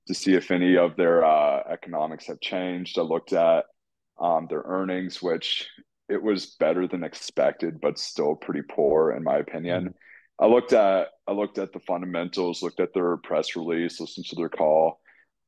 [0.07, 2.97] to see if any of their uh, economics have changed.
[2.97, 3.65] I looked at
[4.19, 5.67] um, their earnings, which
[6.07, 9.85] it was better than expected, but still pretty poor in my opinion.
[9.85, 9.97] Mm-hmm.
[10.37, 14.35] I looked at I looked at the fundamentals, looked at their press release, listened to
[14.35, 14.99] their call,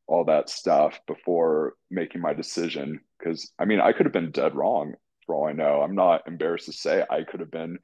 [0.08, 3.02] all that stuff before making my decision.
[3.20, 4.94] Because I mean, I could have been dead wrong
[5.26, 5.82] for all I know.
[5.82, 7.78] I'm not embarrassed to say I could have been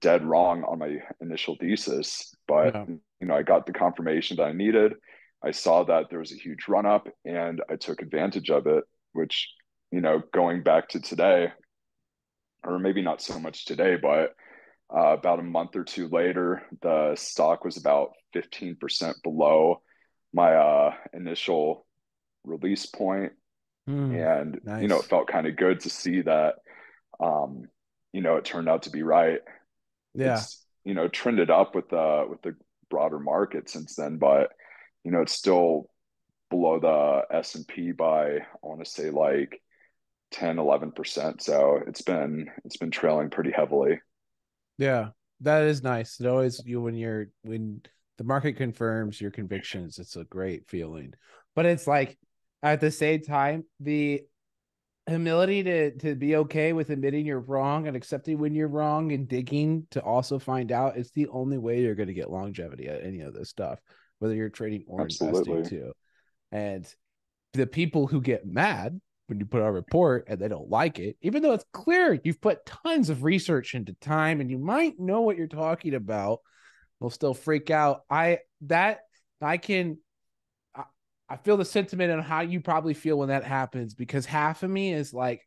[0.00, 2.84] dead wrong on my initial thesis, but yeah.
[3.20, 4.94] you know, I got the confirmation that I needed.
[5.44, 8.84] I saw that there was a huge run up, and I took advantage of it.
[9.12, 9.48] Which
[9.94, 11.52] you know, going back to today,
[12.64, 14.34] or maybe not so much today, but
[14.92, 19.80] uh, about a month or two later, the stock was about 15% below
[20.32, 21.86] my uh, initial
[22.42, 23.34] release point.
[23.88, 24.82] Mm, and, nice.
[24.82, 26.56] you know, it felt kind of good to see that,
[27.20, 27.68] um,
[28.12, 29.38] you know, it turned out to be right.
[30.12, 30.38] Yeah.
[30.38, 32.56] It's, you know, trended up with the, with the
[32.90, 34.50] broader market since then, but,
[35.04, 35.88] you know, it's still
[36.50, 39.60] below the S&P by, I want to say like
[40.30, 44.00] 10 11% so it's been it's been trailing pretty heavily.
[44.78, 45.10] Yeah
[45.40, 46.20] that is nice.
[46.20, 47.82] It always you when you're when
[48.18, 51.12] the market confirms your convictions it's a great feeling.
[51.54, 52.18] But it's like
[52.62, 54.22] at the same time the
[55.06, 59.28] humility to to be okay with admitting you're wrong and accepting when you're wrong and
[59.28, 63.04] digging to also find out it's the only way you're going to get longevity at
[63.04, 63.78] any of this stuff
[64.18, 65.52] whether you're trading or Absolutely.
[65.52, 65.92] investing too.
[66.50, 66.86] And
[67.52, 70.98] the people who get mad when you put out a report and they don't like
[70.98, 74.98] it even though it's clear you've put tons of research into time and you might
[74.98, 76.40] know what you're talking about
[77.00, 78.02] they'll still freak out.
[78.08, 79.00] I that
[79.40, 79.98] i can
[81.28, 84.70] I feel the sentiment on how you probably feel when that happens because half of
[84.70, 85.40] me is like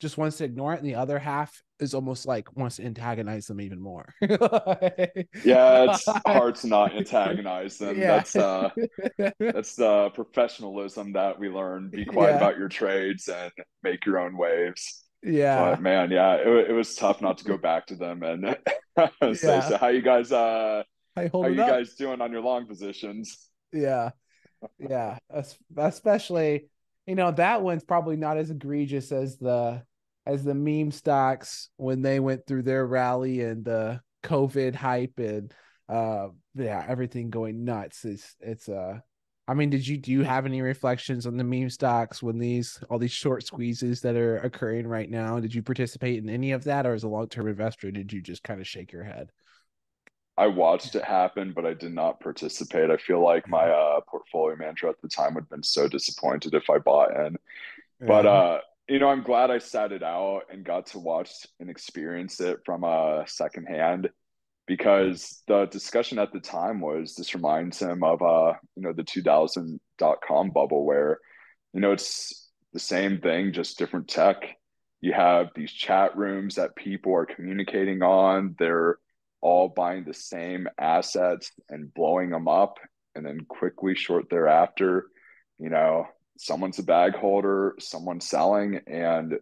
[0.00, 3.46] just wants to ignore it, and the other half is almost like wants to antagonize
[3.46, 4.12] them even more.
[4.20, 7.98] yeah, it's hard to not antagonize them.
[7.98, 8.06] Yeah.
[8.16, 8.70] That's uh
[9.38, 11.90] that's the professionalism that we learn.
[11.90, 12.36] Be quiet yeah.
[12.36, 15.04] about your trades and make your own waves.
[15.22, 15.70] Yeah.
[15.70, 18.56] But man, yeah, it, it was tough not to go back to them and
[19.36, 19.68] say, yeah.
[19.68, 20.82] so how you guys uh
[21.14, 21.68] how you up?
[21.68, 23.48] guys doing on your long positions?
[23.72, 24.10] Yeah
[24.78, 25.18] yeah,
[25.76, 26.68] especially
[27.06, 29.82] you know that one's probably not as egregious as the
[30.26, 35.52] as the meme stocks when they went through their rally and the COVID hype and
[35.88, 38.04] uh yeah everything going nuts.
[38.04, 38.98] It's it's uh
[39.48, 42.80] I mean, did you do you have any reflections on the meme stocks when these
[42.90, 45.38] all these short squeezes that are occurring right now?
[45.38, 48.20] Did you participate in any of that, or as a long term investor, did you
[48.20, 49.30] just kind of shake your head?
[50.38, 52.90] I watched it happen, but I did not participate.
[52.90, 56.54] I feel like my uh, portfolio manager at the time would have been so disappointed
[56.54, 57.36] if I bought in.
[58.00, 58.06] Yeah.
[58.06, 61.70] But uh, you know, I'm glad I sat it out and got to watch and
[61.70, 64.10] experience it from a uh, second hand
[64.66, 69.04] because the discussion at the time was this reminds him of uh, you know, the
[69.04, 71.18] 2000 dot com bubble where,
[71.72, 74.44] you know, it's the same thing, just different tech.
[75.00, 78.56] You have these chat rooms that people are communicating on.
[78.58, 78.98] They're
[79.40, 82.78] all buying the same assets and blowing them up
[83.14, 85.06] and then quickly short thereafter
[85.58, 86.06] you know
[86.38, 89.34] someone's a bag holder someone's selling and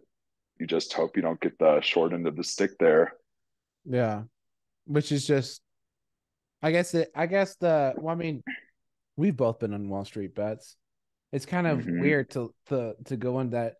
[0.59, 3.13] you just hope you don't get the short end of the stick there.
[3.85, 4.23] Yeah.
[4.85, 5.61] Which is just
[6.61, 8.41] i guess it i guess the well i mean
[9.17, 10.77] we've both been on wall street bets.
[11.31, 11.99] It's kind of mm-hmm.
[11.99, 13.75] weird to to to go in that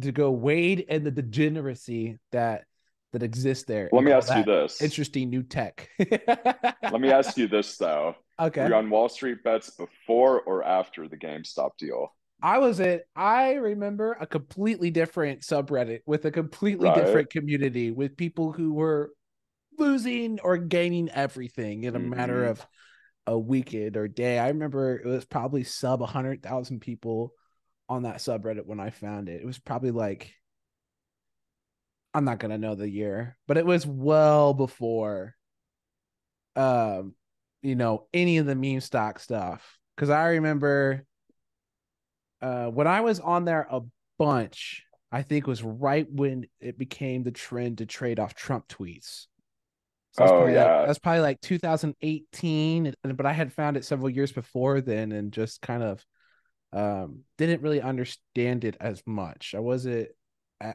[0.00, 2.64] to go wade in the degeneracy that
[3.12, 3.88] that exists there.
[3.92, 4.82] Let me ask you this.
[4.82, 5.88] Interesting new tech.
[5.98, 8.14] Let me ask you this though.
[8.40, 8.62] Okay.
[8.62, 12.12] Were you on Wall Street bets before or after the GameStop deal?
[12.40, 13.04] I was it.
[13.16, 17.04] I remember a completely different subreddit with a completely right.
[17.04, 19.10] different community with people who were
[19.76, 22.10] losing or gaining everything in a mm-hmm.
[22.10, 22.64] matter of
[23.26, 24.38] a weekend or day.
[24.38, 27.32] I remember it was probably sub 100,000 people
[27.88, 29.40] on that subreddit when I found it.
[29.40, 30.32] It was probably like
[32.18, 35.34] I'm not gonna know the year, but it was well before
[36.56, 37.14] um
[37.62, 39.78] you know any of the meme stock stuff.
[39.96, 41.04] Cause I remember
[42.42, 43.82] uh when I was on there a
[44.18, 49.26] bunch, I think was right when it became the trend to trade off Trump tweets.
[50.12, 52.94] So oh yeah, like, that's probably like 2018.
[53.04, 56.04] But I had found it several years before then, and just kind of
[56.72, 59.54] um didn't really understand it as much.
[59.56, 60.08] I wasn't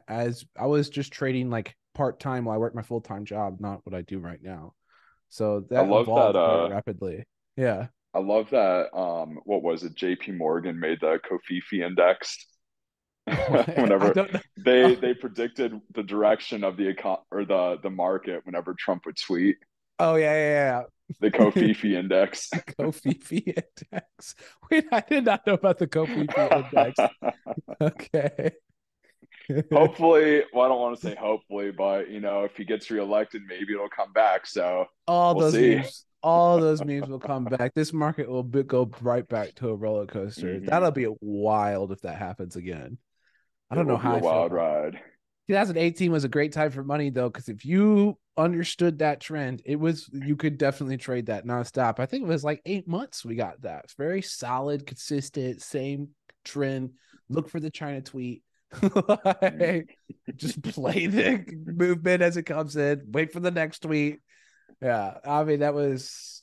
[0.08, 3.60] as I was just trading like part time while I work my full time job,
[3.60, 4.74] not what I do right now.
[5.28, 7.24] So that I love that uh, rapidly.
[7.56, 7.88] Yeah.
[8.14, 8.96] I love that.
[8.96, 9.96] Um, what was it?
[9.96, 10.32] J.P.
[10.32, 12.46] Morgan made the Covfefe index.
[13.26, 14.12] whenever
[14.58, 19.16] they they predicted the direction of the econ or the the market whenever Trump would
[19.16, 19.56] tweet.
[19.98, 20.82] Oh yeah, yeah, yeah.
[21.20, 22.50] The Covfefe index.
[22.50, 24.34] Covfefe index.
[24.70, 27.00] Wait, I did not know about the Covfefe index.
[27.80, 28.52] okay
[29.72, 33.42] hopefully, well, I don't want to say hopefully, but you know, if he gets reelected,
[33.46, 34.46] maybe it'll come back.
[34.46, 35.76] So all we'll those see.
[35.76, 37.74] memes, all those memes will come back.
[37.74, 40.54] This market will be, go right back to a roller coaster.
[40.54, 40.66] Mm-hmm.
[40.66, 42.98] That'll be wild if that happens again.
[43.70, 44.16] I don't know how.
[44.16, 45.00] a wild ride.
[45.48, 49.76] 2018 was a great time for money though, because if you understood that trend, it
[49.76, 51.98] was you could definitely trade that nonstop.
[51.98, 53.84] I think it was like eight months we got that.
[53.84, 56.08] It's very solid, consistent, same
[56.44, 56.92] trend.
[57.28, 58.42] Look for the China tweet
[58.82, 59.98] like,
[60.36, 63.02] just play the movement as it comes in.
[63.10, 64.20] Wait for the next tweet.
[64.82, 66.42] Yeah, I mean that was,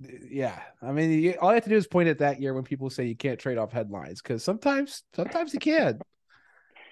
[0.00, 0.60] yeah.
[0.82, 2.90] I mean, you, all you have to do is point at that year when people
[2.90, 6.00] say you can't trade off headlines because sometimes, sometimes you can.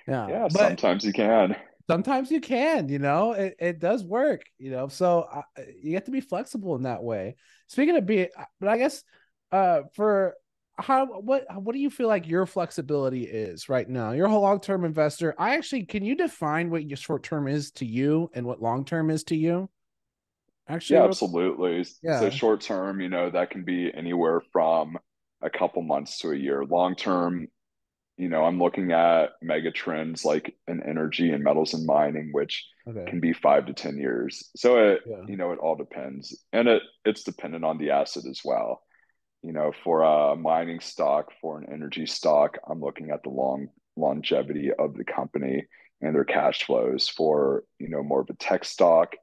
[0.06, 0.48] Yeah, yeah.
[0.52, 1.56] But sometimes you can.
[1.88, 2.88] Sometimes you can.
[2.88, 4.42] You know, it, it does work.
[4.58, 5.42] You know, so uh,
[5.82, 7.36] you have to be flexible in that way.
[7.68, 8.28] Speaking of being,
[8.60, 9.02] but I guess
[9.52, 10.34] uh for
[10.80, 14.12] how what what do you feel like your flexibility is right now?
[14.12, 15.34] You're a long term investor.
[15.38, 18.84] I actually can you define what your short term is to you and what long
[18.84, 19.70] term is to you?
[20.68, 21.84] Actually, yeah, absolutely.
[22.02, 22.20] Yeah.
[22.20, 24.98] So short term, you know, that can be anywhere from
[25.42, 26.64] a couple months to a year.
[26.64, 27.48] Long term,
[28.16, 32.66] you know, I'm looking at mega trends like in energy and metals and mining, which
[32.86, 33.04] Okay.
[33.06, 34.50] can be five to 10 years.
[34.56, 35.22] So it, Yeah.
[35.26, 36.36] you know, it all depends.
[36.52, 38.82] And it it's dependent on the asset as well.
[39.42, 43.68] You know, for a mining stock, for an energy stock, I'm looking at the long
[43.96, 45.66] longevity of the company
[46.00, 47.08] and their cash flows.
[47.08, 49.14] For, you know, more of a tech stock,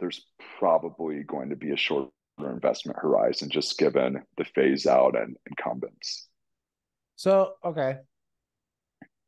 [0.00, 0.24] there's
[0.58, 6.28] probably going to be a shorter investment horizon just given the phase out and incumbents.
[7.16, 7.98] So okay.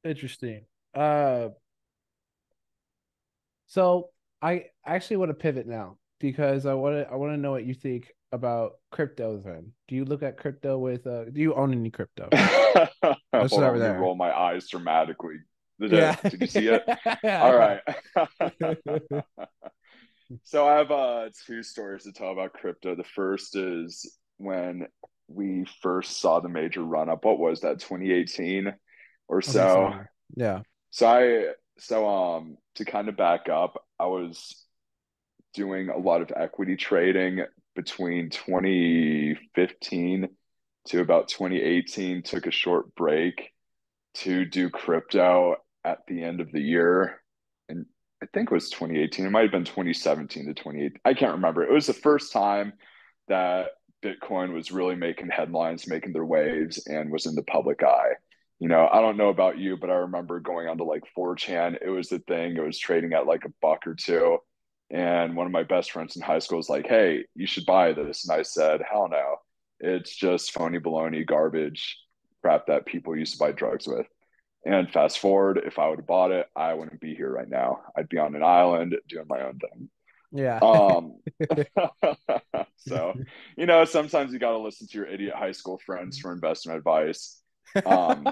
[0.05, 0.65] Interesting.
[0.95, 1.49] Uh
[3.67, 4.11] so
[4.43, 7.65] I actually want to pivot now because I want to I want to know what
[7.65, 9.73] you think about crypto then.
[9.89, 12.29] Do you look at crypto with uh do you own any crypto?
[13.33, 13.99] Hold start with that.
[13.99, 15.37] roll my eyes dramatically.
[15.81, 16.17] Did, yeah.
[16.23, 16.85] it, did you see it?
[17.25, 17.81] All right.
[20.45, 22.95] so I have uh, two stories to tell about crypto.
[22.95, 24.89] The first is when
[25.27, 27.25] we first saw the major run up.
[27.25, 27.79] What was that?
[27.81, 28.75] 2018
[29.27, 29.53] or so.
[29.53, 29.95] so-
[30.37, 30.61] yeah.
[30.91, 34.63] So I so um to kind of back up, I was
[35.55, 40.29] doing a lot of equity trading between 2015
[40.87, 43.53] to about 2018, took a short break
[44.15, 47.23] to do crypto at the end of the year.
[47.69, 47.87] And
[48.23, 49.27] I think it was 2018.
[49.27, 51.01] It might have been 2017 to 2018.
[51.05, 51.63] I can't remember.
[51.63, 52.73] It was the first time
[53.29, 53.69] that
[54.03, 58.13] Bitcoin was really making headlines, making their waves, and was in the public eye.
[58.59, 61.79] You know, I don't know about you, but I remember going onto like 4chan.
[61.81, 62.57] It was the thing.
[62.57, 64.39] It was trading at like a buck or two.
[64.91, 67.93] And one of my best friends in high school was like, hey, you should buy
[67.93, 68.29] this.
[68.29, 69.37] And I said, hell no.
[69.79, 71.97] It's just phony baloney garbage
[72.43, 74.07] crap that people used to buy drugs with.
[74.65, 77.81] And fast forward, if I would have bought it, I wouldn't be here right now.
[77.97, 79.89] I'd be on an island doing my own thing.
[80.33, 80.59] Yeah.
[80.59, 81.21] Um,
[82.77, 83.15] so,
[83.57, 86.79] you know, sometimes you got to listen to your idiot high school friends for investment
[86.79, 87.41] advice.
[87.87, 88.27] Um,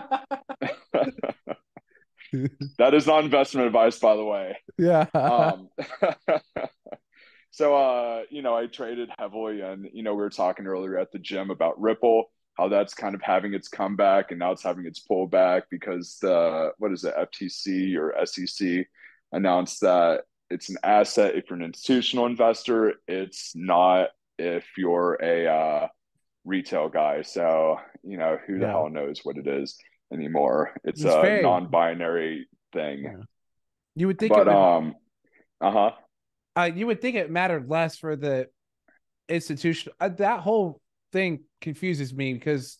[2.79, 4.57] that is not investment advice, by the way.
[4.79, 5.07] yeah.
[5.27, 5.69] Um,
[7.51, 11.13] so, uh, you know, I traded heavily, and you know, we were talking earlier at
[11.13, 14.87] the gym about Ripple, how that's kind of having its comeback, and now it's having
[14.87, 18.87] its pullback because the what is it, FTC or SEC
[19.33, 22.95] announced that it's an asset if you're an institutional investor.
[23.07, 25.89] It's not if you're a uh,
[26.45, 27.23] retail guy.
[27.23, 28.73] So, you know, who the Yeah.
[28.73, 29.77] hell knows what it is
[30.13, 30.73] anymore?
[30.85, 33.03] It's, It's a non-binary thing.
[33.05, 33.23] Yeah.
[33.95, 34.95] you would think but it would, um,
[35.61, 35.91] uh huh.
[36.57, 38.49] uh, you would think it mattered less for the
[39.29, 39.93] institution.
[40.01, 40.81] Uh, that whole
[41.13, 42.79] thing confuses me because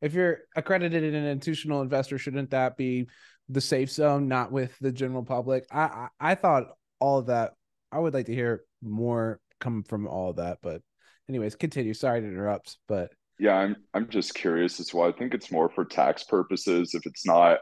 [0.00, 3.08] if you're accredited in an institutional investor, shouldn't that be
[3.48, 5.66] the safe zone, not with the general public?
[5.70, 6.64] I I, I thought
[7.00, 7.52] all of that.
[7.90, 10.82] I would like to hear more come from all of that, but
[11.28, 11.94] anyways, continue.
[11.94, 15.08] Sorry to interrupt, but Yeah, I'm I'm just curious as well.
[15.08, 16.94] I think it's more for tax purposes.
[16.94, 17.58] If it's not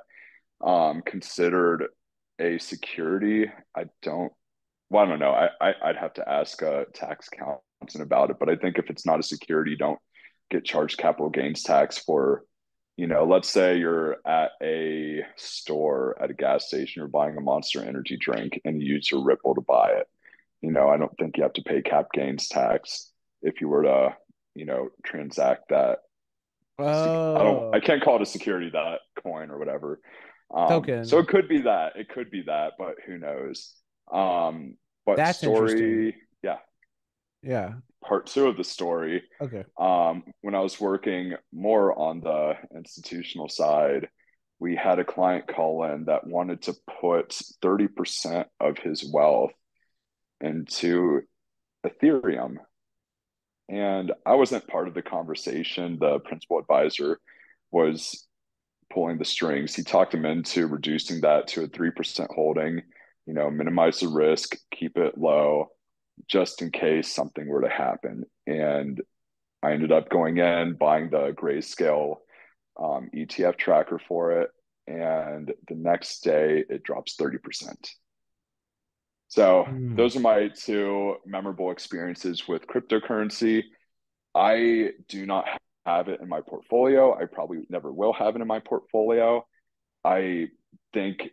[0.64, 1.87] um, considered
[2.40, 4.33] a security, I don't.
[4.90, 5.33] Well, I don't know.
[5.33, 7.62] I, I I'd have to ask a tax accountant
[8.00, 8.38] about it.
[8.38, 9.98] But I think if it's not a security, don't
[10.50, 12.44] get charged capital gains tax for.
[12.96, 17.40] You know, let's say you're at a store at a gas station, you're buying a
[17.40, 20.06] Monster Energy drink, and you use your Ripple to buy it.
[20.61, 23.11] You know, I don't think you have to pay cap gains tax
[23.42, 24.16] if you were to
[24.54, 25.98] you know, transact that.
[26.78, 27.74] I oh, don't.
[27.74, 30.00] I can't call it a security that coin or whatever.
[30.54, 31.04] Um, Token.
[31.04, 31.96] So it could be that.
[31.96, 33.74] It could be that, but who knows?
[34.12, 36.56] Um, but That's story, yeah.
[37.42, 37.74] yeah.
[38.04, 39.22] Part two of the story.
[39.40, 39.64] Okay.
[39.78, 44.08] Um, when I was working more on the institutional side,
[44.58, 49.52] we had a client call in that wanted to put thirty percent of his wealth
[50.40, 51.22] into
[51.86, 52.56] Ethereum.
[53.70, 55.96] And I wasn't part of the conversation.
[56.00, 57.20] The principal advisor
[57.70, 58.26] was
[58.92, 59.76] pulling the strings.
[59.76, 62.83] He talked him into reducing that to a 3% holding,
[63.26, 65.68] you know, minimize the risk, keep it low,
[66.28, 68.24] just in case something were to happen.
[68.44, 69.00] And
[69.62, 72.16] I ended up going in, buying the grayscale
[72.76, 74.50] um, ETF tracker for it.
[74.88, 77.76] And the next day it drops 30%.
[79.31, 79.95] So Hmm.
[79.97, 83.62] those are my two memorable experiences with cryptocurrency.
[84.35, 85.47] I do not
[85.87, 87.16] have it in my portfolio.
[87.16, 89.47] I probably never will have it in my portfolio.
[90.05, 90.49] I
[90.93, 91.31] think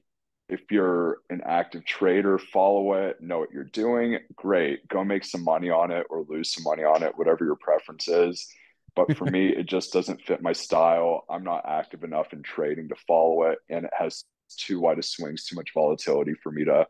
[0.47, 4.87] if you're an active trader, follow it, know what you're doing, great.
[4.87, 8.07] Go make some money on it or lose some money on it, whatever your preference
[8.07, 8.47] is.
[8.95, 11.25] But for me, it just doesn't fit my style.
[11.29, 14.23] I'm not active enough in trading to follow it, and it has
[14.55, 16.87] too wide of swings, too much volatility for me to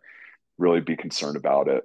[0.58, 1.84] really be concerned about it.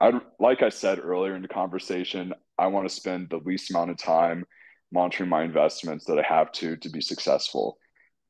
[0.00, 3.90] I like I said earlier in the conversation, I want to spend the least amount
[3.90, 4.44] of time
[4.92, 7.78] monitoring my investments that I have to to be successful.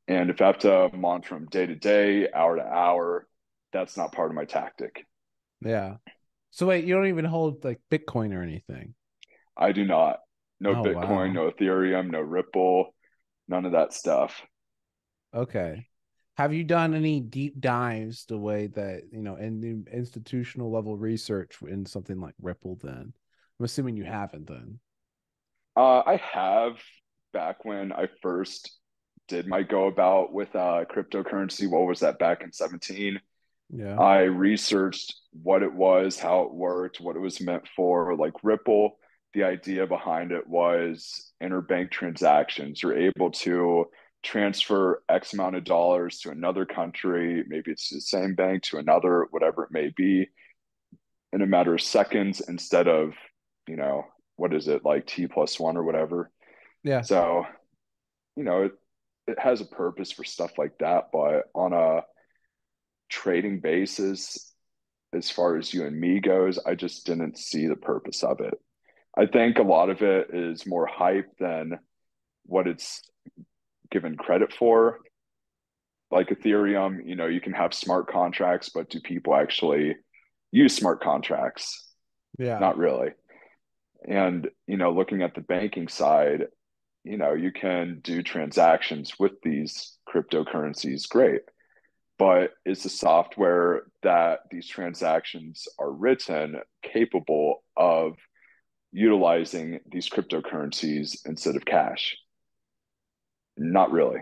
[0.09, 3.27] And if I have to monitor them day to day, hour to hour,
[3.73, 5.05] that's not part of my tactic.
[5.61, 5.97] Yeah.
[6.51, 8.95] So wait, you don't even hold like Bitcoin or anything?
[9.57, 10.21] I do not.
[10.61, 11.33] No Oh, Bitcoin, wow.
[11.33, 12.95] no Ethereum, no Ripple,
[13.49, 14.41] none of that stuff.
[15.35, 15.88] Okay.
[16.39, 20.97] Have you done any deep dives the way that, you know, in the institutional level
[20.97, 23.12] research in something like Ripple then?
[23.59, 24.78] I'm assuming you haven't then.
[25.76, 26.74] Uh, I have
[27.32, 28.78] back when I first
[29.26, 31.68] did my go about with uh, cryptocurrency.
[31.68, 33.20] What was that back in 17?
[33.70, 33.99] Yeah.
[33.99, 38.14] I researched what it was, how it worked, what it was meant for.
[38.14, 38.97] Like Ripple,
[39.34, 42.80] the idea behind it was interbank transactions.
[42.80, 43.86] You're able to
[44.23, 49.27] transfer X amount of dollars to another country, maybe it's the same bank to another,
[49.31, 50.29] whatever it may be,
[51.33, 53.14] in a matter of seconds instead of,
[53.66, 54.05] you know,
[54.37, 56.31] what is it, like T plus one or whatever.
[56.83, 57.03] Yeah.
[57.03, 57.45] So,
[58.37, 58.73] you know, it,
[59.27, 62.03] it has a purpose for stuff like that, but on a
[63.09, 64.53] trading basis,
[65.12, 68.55] as far as you and me goes, I just didn't see the purpose of it.
[69.16, 71.79] I think a lot of it is more hype than
[72.45, 73.03] what it's
[73.91, 75.01] given credit for.
[76.11, 79.97] Like Ethereum, you know, you can have smart contracts, but do people actually
[80.51, 81.86] use smart contracts?
[82.39, 82.59] Yeah.
[82.59, 83.11] Not really.
[84.09, 86.47] And, you know, looking at the banking side,
[87.05, 91.43] you know, you can do transactions with these cryptocurrencies, great.
[92.18, 98.14] But is the software that these transactions are written capable of
[98.93, 102.16] utilizing these cryptocurrencies instead of cash?
[103.59, 104.21] Not really.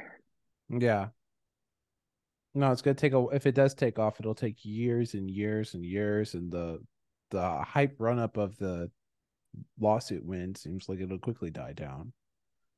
[0.69, 1.09] Yeah.
[2.55, 5.75] No, it's gonna take a if it does take off, it'll take years and years
[5.75, 6.81] and years, and the
[7.31, 8.91] the hype run up of the
[9.79, 12.13] lawsuit win seems like it'll quickly die down.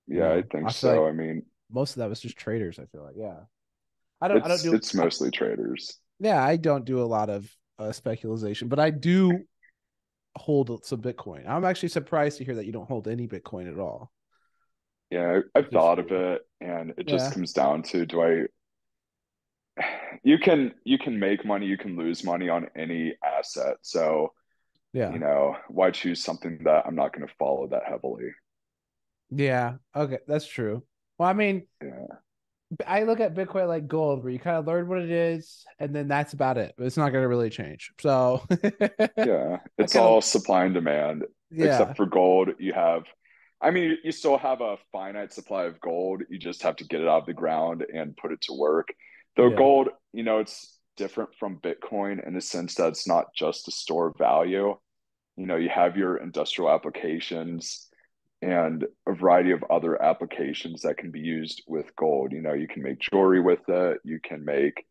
[0.06, 1.02] Yeah, I think I so.
[1.04, 2.78] like I mean, most of that was just traders.
[2.78, 3.40] I feel like, yeah.
[4.20, 6.00] I don't, I don't it's do, it's mostly traders.
[6.18, 7.48] yeah, I don't do a lot of
[7.78, 9.44] uh, speculation, but I do
[10.34, 11.48] hold some Bitcoin.
[11.48, 14.10] I'm actually surprised to hear that you don't hold any Bitcoin at all.
[15.10, 17.16] Yeah, I've thought of it, and it Yeah.
[17.16, 18.46] just comes down to do I
[20.24, 23.76] you can you can make money, you can lose money on any asset.
[23.82, 24.32] So,
[24.92, 25.12] Yeah.
[25.12, 28.30] you know, why choose something that I'm not going to follow that heavily?
[29.30, 29.74] Yeah.
[29.94, 30.82] Okay, that's true.
[31.18, 32.06] Well, I mean, Yeah.
[32.86, 35.94] I look at Bitcoin like gold, where you kind of learn what it is, and
[35.94, 36.74] then that's about it.
[36.78, 37.92] It's not going to really change.
[38.00, 38.42] So,
[39.16, 39.60] Yeah.
[39.78, 41.24] It's kinda- all supply and demand.
[41.50, 43.04] yeah, Except for gold, you have
[43.60, 46.22] I mean, you, still have a finite supply of gold.
[46.28, 48.88] You just have to get it out of the ground and put it to work.
[49.36, 49.56] Though Yeah.
[49.56, 53.72] gold, you know, it's different from Bitcoin in the sense that it's not just a
[53.72, 54.76] store of value.
[55.36, 57.88] You know, you have your industrial applications
[58.42, 62.32] and a variety of other applications that can be used with gold.
[62.32, 64.84] You know, you can make jewelry with it, you can make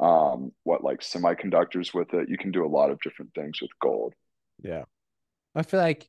[0.00, 2.28] um what like semiconductors with it.
[2.28, 4.14] You can do a lot of different things with gold.
[4.62, 4.84] yeah.
[5.54, 6.08] I feel like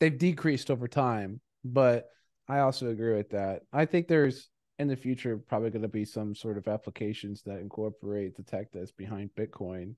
[0.00, 2.08] they've decreased over time, but
[2.48, 3.62] I also agree with that.
[3.72, 7.58] I think there's in the future probably going to be some sort of applications that
[7.60, 9.94] incorporate the tech that's behind Bitcoin.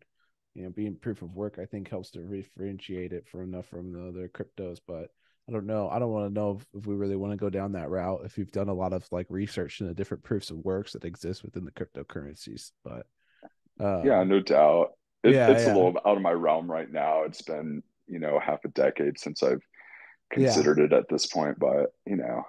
[0.55, 3.93] You know, being proof of work, I think helps to differentiate it from the from
[3.93, 4.81] the other cryptos.
[4.87, 5.11] But
[5.49, 5.89] I don't know.
[5.89, 8.23] I don't want to know if, if we really want to go down that route.
[8.25, 11.05] If you've done a lot of like research in the different proofs of works that
[11.05, 13.07] exist within the cryptocurrencies, but
[13.79, 14.93] uh, Yeah, no doubt.
[15.23, 15.73] It, Yeah, it's yeah.
[15.73, 17.25] a little out of my realm right now.
[17.25, 19.63] It's been, you know, half a decade since I've
[20.31, 22.45] considered it at this point, but you know,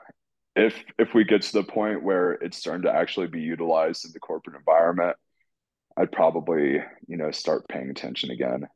[0.55, 4.11] if if we get to the point where it's starting to actually be utilized in
[4.13, 5.15] the corporate environment,
[5.97, 8.67] I'd probably, you know, start paying attention again.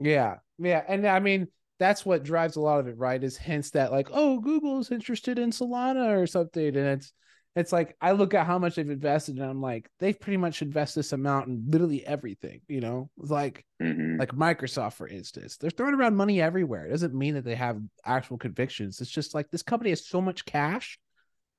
[0.00, 1.48] Yeah, yeah, and I mean
[1.78, 3.22] that's what drives a lot of it, right?
[3.22, 7.12] Is hints that like, oh, Google's interested in Solana or something, and it's
[7.56, 10.62] it's like I look at how much they've invested, and I'm like, they've pretty much
[10.62, 15.70] invested this amount in literally everything, you know, like hmm like Microsoft, for instance, they're
[15.70, 16.86] throwing around money everywhere.
[16.86, 19.00] It doesn't mean that they have actual convictions.
[19.00, 20.98] It's just like this company has so much cash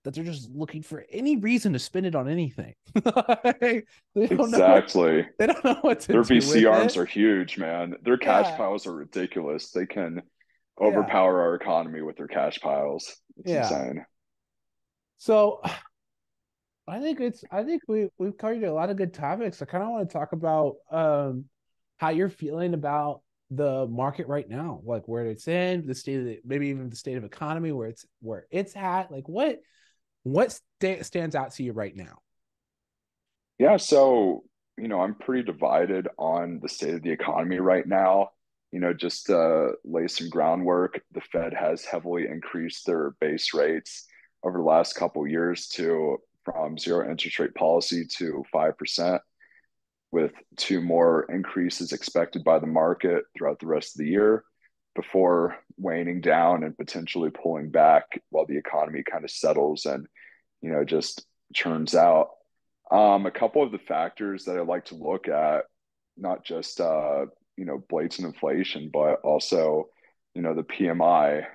[0.04, 2.74] that they're just looking for any reason to spend it on anything.
[2.95, 3.84] they
[4.16, 4.60] don't know.
[4.60, 5.28] What, Exactly.
[5.38, 6.98] they don't know what to Their VC arms it.
[6.98, 7.95] are huge, man.
[8.04, 8.58] Their cash Yeah.
[8.58, 9.72] piles are ridiculous.
[9.72, 10.22] They can
[10.80, 10.88] Yeah.
[10.88, 13.16] overpower our economy with their cash piles.
[13.38, 13.70] It's Yeah.
[13.70, 14.06] insane.
[15.18, 15.62] So
[16.88, 19.61] I think it's I think we we've covered a lot of good topics.
[19.61, 21.45] I kind of want to talk about um
[21.97, 26.25] how you're feeling about the market right now, like where it's in, the state of
[26.25, 29.11] the, maybe even the state of economy, where it's where it's at.
[29.11, 29.59] Like what
[30.23, 32.19] what sta- stands out to you right now?
[33.57, 34.43] Yeah, so,
[34.77, 38.29] you know, I'm pretty divided on the state of the economy right now.
[38.71, 44.05] You know, just to lay some groundwork, the Fed has heavily increased their base rates
[44.43, 46.17] over the last couple years to
[46.48, 49.20] from zero interest rate policy to 5%,
[50.14, 54.45] with two more increases expected by the market throughout the rest of the year
[54.95, 60.08] before waning down and potentially pulling back while the economy kind of settles and,
[60.62, 62.30] you know, just churns out.
[62.89, 65.66] Um, a couple of the factors that I like to look at,
[66.16, 67.26] not just, uh,
[67.58, 69.89] you know, blatant inflation, but also,
[70.34, 71.45] you know, the PMI,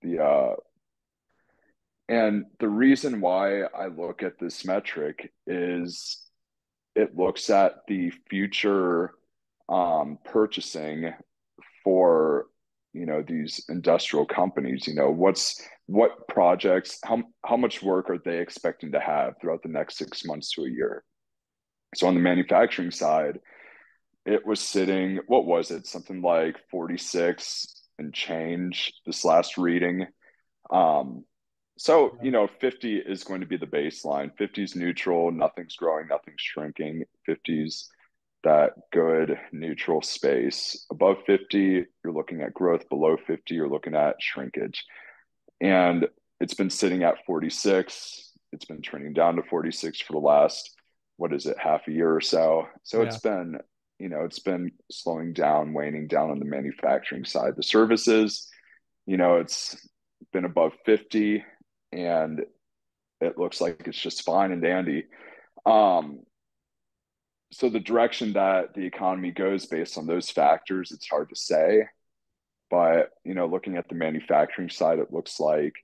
[0.00, 0.54] the, uh,
[2.12, 6.22] and the reason why I look at this metric is
[6.94, 9.14] it looks at the future
[9.70, 11.14] um, purchasing
[11.82, 12.48] for
[12.92, 14.86] you know these industrial companies.
[14.86, 19.62] You know what's what projects, how how much work are they expecting to have throughout
[19.62, 21.04] the next six months to a year?
[21.94, 23.38] So on the manufacturing side,
[24.26, 25.20] it was sitting.
[25.28, 25.86] What was it?
[25.86, 30.08] Something like forty six and change this last reading.
[30.70, 31.24] Um,
[31.82, 34.30] so, you know, 50 is going to be the baseline.
[34.38, 37.02] 50 is neutral, nothing's growing, nothing's shrinking.
[37.28, 37.90] 50's
[38.44, 40.86] that good neutral space.
[40.92, 42.88] Above 50, you're looking at growth.
[42.88, 44.84] Below 50, you're looking at shrinkage.
[45.60, 46.06] And
[46.38, 48.30] it's been sitting at 46.
[48.52, 50.70] It's been trending down to 46 for the last,
[51.16, 52.68] what is it, half a year or so.
[52.84, 53.08] So yeah.
[53.08, 53.58] it's been,
[53.98, 57.54] you know, it's been slowing down, waning down on the manufacturing side.
[57.56, 58.48] The services,
[59.04, 59.76] you know, it's
[60.32, 61.42] been above 50
[61.92, 62.44] and
[63.20, 65.04] it looks like it's just fine and dandy.
[65.64, 66.20] Um,
[67.52, 71.86] so the direction that the economy goes based on those factors, it's hard to say.
[72.70, 75.74] But you know, looking at the manufacturing side, it looks like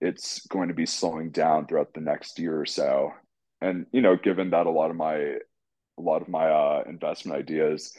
[0.00, 3.12] it's going to be slowing down throughout the next year or so.
[3.60, 7.38] And you know, given that a lot of my a lot of my uh, investment
[7.38, 7.94] ideas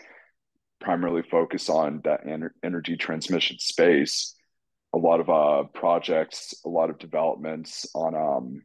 [0.80, 4.36] primarily focus on that ener- energy transmission space,
[4.98, 8.64] a lot of uh, projects, a lot of developments on, um,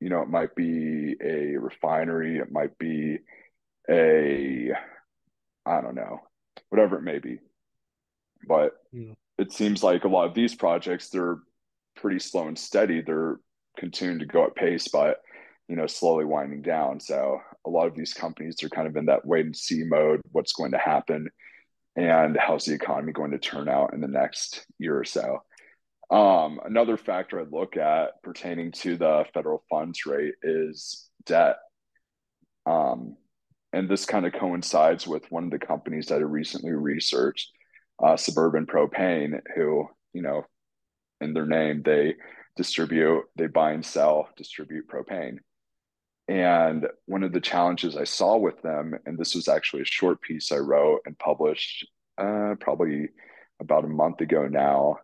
[0.00, 3.18] you know, it might be a refinery, it might be
[3.90, 4.70] a,
[5.66, 6.20] I don't know,
[6.68, 7.38] whatever it may be.
[8.46, 9.14] But yeah.
[9.36, 11.38] it seems like a lot of these projects, they're
[11.96, 13.02] pretty slow and steady.
[13.02, 13.40] They're
[13.76, 15.22] continuing to go at pace, but,
[15.68, 17.00] you know, slowly winding down.
[17.00, 20.20] So a lot of these companies are kind of in that wait and see mode,
[20.30, 21.30] what's going to happen
[21.96, 25.42] and how's the economy going to turn out in the next year or so.
[26.14, 31.56] Um, another factor I look at pertaining to the federal funds rate is debt.
[32.66, 33.16] Um,
[33.72, 37.50] and this kind of coincides with one of the companies that I recently researched,
[38.00, 40.46] uh, Suburban Propane, who, you know,
[41.20, 42.14] in their name, they
[42.54, 45.38] distribute, they buy and sell, distribute propane.
[46.28, 50.22] And one of the challenges I saw with them, and this was actually a short
[50.22, 51.88] piece I wrote and published
[52.18, 53.08] uh, probably
[53.60, 54.98] about a month ago now,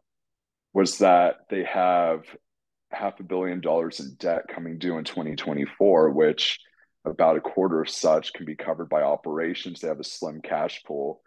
[0.72, 2.24] was that they have
[2.90, 6.58] half a billion dollars in debt coming due in 2024, which
[7.04, 9.80] about a quarter of such can be covered by operations.
[9.80, 11.20] They have a slim cash pool.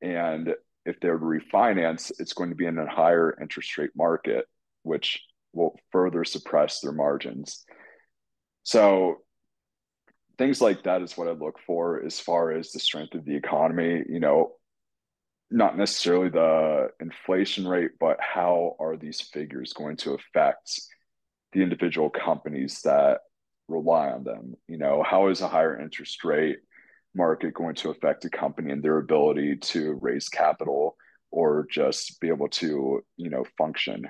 [0.00, 4.46] And if they're to refinance, it's going to be in a higher interest rate market,
[4.82, 5.22] which
[5.52, 7.64] will further suppress their margins.
[8.64, 9.18] So
[10.38, 13.36] things like that is what I look for as far as the strength of the
[13.36, 14.02] economy.
[14.08, 14.52] You know,
[15.52, 20.80] not necessarily the inflation rate, but how are these figures going to affect
[21.52, 23.20] the individual companies that
[23.68, 24.54] rely on them?
[24.68, 26.58] You know, how is a higher interest rate
[27.14, 30.96] market going to affect a company and their ability to raise capital
[31.30, 34.06] or just be able to, you know, function?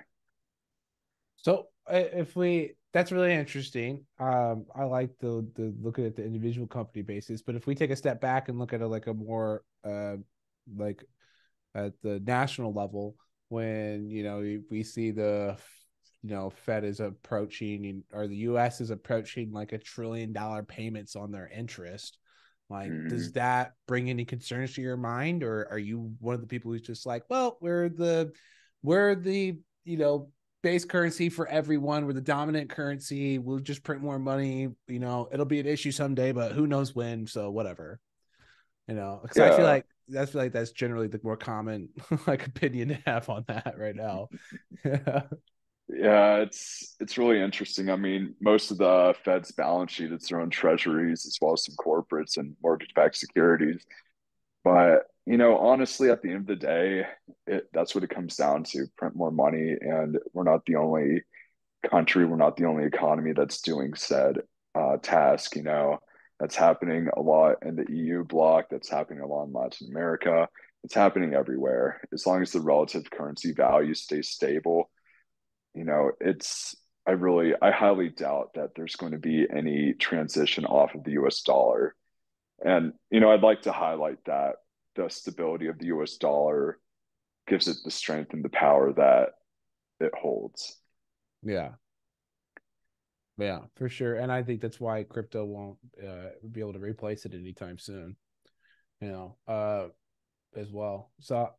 [1.36, 4.05] So if we that's really interesting.
[4.20, 7.90] Um, I like the the looking at the individual company basis, but if we take
[7.90, 10.16] a step back and look at it like a more uh
[10.76, 11.03] like
[11.75, 13.16] at the national level
[13.49, 15.57] when you know we see the
[16.23, 18.81] you know Fed is approaching or the U.S.
[18.81, 22.18] is approaching like a trillion dollar payments on their interest.
[22.70, 23.11] Like, mm.
[23.11, 23.39] does mm-hmm.
[23.39, 26.81] that bring any concerns to your mind, or are you one of the people who's
[26.81, 28.33] just like, well, we're the
[28.83, 30.31] we're the you know
[30.62, 32.07] base currency for everyone.
[32.07, 33.39] We're the dominant currency.
[33.39, 34.68] We'll just print more money.
[34.89, 37.27] You know, it'll be an issue someday, but who knows when?
[37.27, 38.01] So whatever.
[38.89, 39.53] You know, because yeah.
[39.53, 41.88] I feel like that's like that's generally the more common
[42.26, 44.28] like opinion to have on that right now.
[44.84, 45.22] yeah.
[45.88, 47.90] Yeah, it's it's really interesting.
[47.90, 51.64] I mean, most of the Fed's balance sheet, it's their own treasuries as well as
[51.64, 53.84] some corporates and mortgage-backed securities.
[54.64, 57.07] But you know, honestly, at the end of the day,
[57.46, 59.76] it, that's what it comes down to: print more money.
[59.80, 61.22] And we're not the only
[61.88, 64.38] country, we're not the only economy that's doing said
[64.74, 65.57] uh, task.
[65.57, 65.98] You know,
[66.43, 68.64] that's happening a lot in the EU bloc.
[68.68, 70.49] That's happening a lot in Latin America.
[70.82, 72.01] It's happening everywhere.
[72.12, 74.90] As long as the relative currency value stays stable,
[75.72, 76.74] you know, it's
[77.07, 81.12] I really, I highly doubt that there's going to be any transition off of the
[81.12, 81.95] US dollar.
[82.64, 84.57] And, you know, I'd like to highlight that
[84.97, 86.80] the stability of the US dollar
[87.47, 89.28] gives it the strength and the power that
[90.01, 90.76] it holds.
[91.45, 91.74] Yeah.
[93.39, 94.16] Yeah, for sure.
[94.16, 98.16] And I think that's why crypto won't uh, be able to replace it anytime soon.
[99.01, 99.89] You know, uh,
[100.57, 101.11] as well.
[101.20, 101.51] So,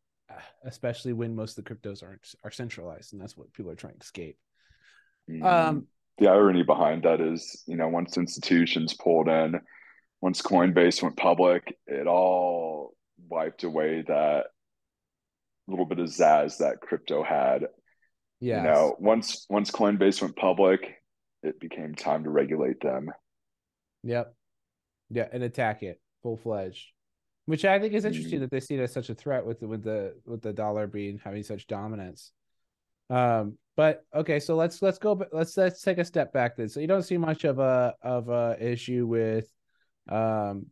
[0.63, 3.95] especially when most of the cryptos aren't are centralized, and that's what people are trying
[3.95, 4.37] to escape.
[5.29, 5.45] Mm-hmm.
[5.45, 5.87] Um,
[6.19, 9.59] the irony behind that is, you know, once institutions pulled in,
[10.21, 12.95] once Coinbase went public, it all
[13.29, 14.45] wiped away that
[15.67, 17.65] little bit of zazz that crypto had.
[18.39, 18.57] Yeah.
[18.57, 20.95] You know, once once Coinbase went public,
[21.43, 23.11] it became time to regulate them.
[24.03, 24.33] Yep.
[25.09, 26.87] Yeah, and attack it full fledged.
[27.45, 28.41] Which I think is interesting mm-hmm.
[28.43, 30.87] that they see it as such a threat with the, with the with the dollar
[30.87, 32.31] being having such dominance.
[33.09, 35.21] Um, but okay, so let's let's go.
[35.31, 36.69] Let's let's take a step back then.
[36.69, 39.47] So you don't see much of a of a issue with,
[40.09, 40.67] um,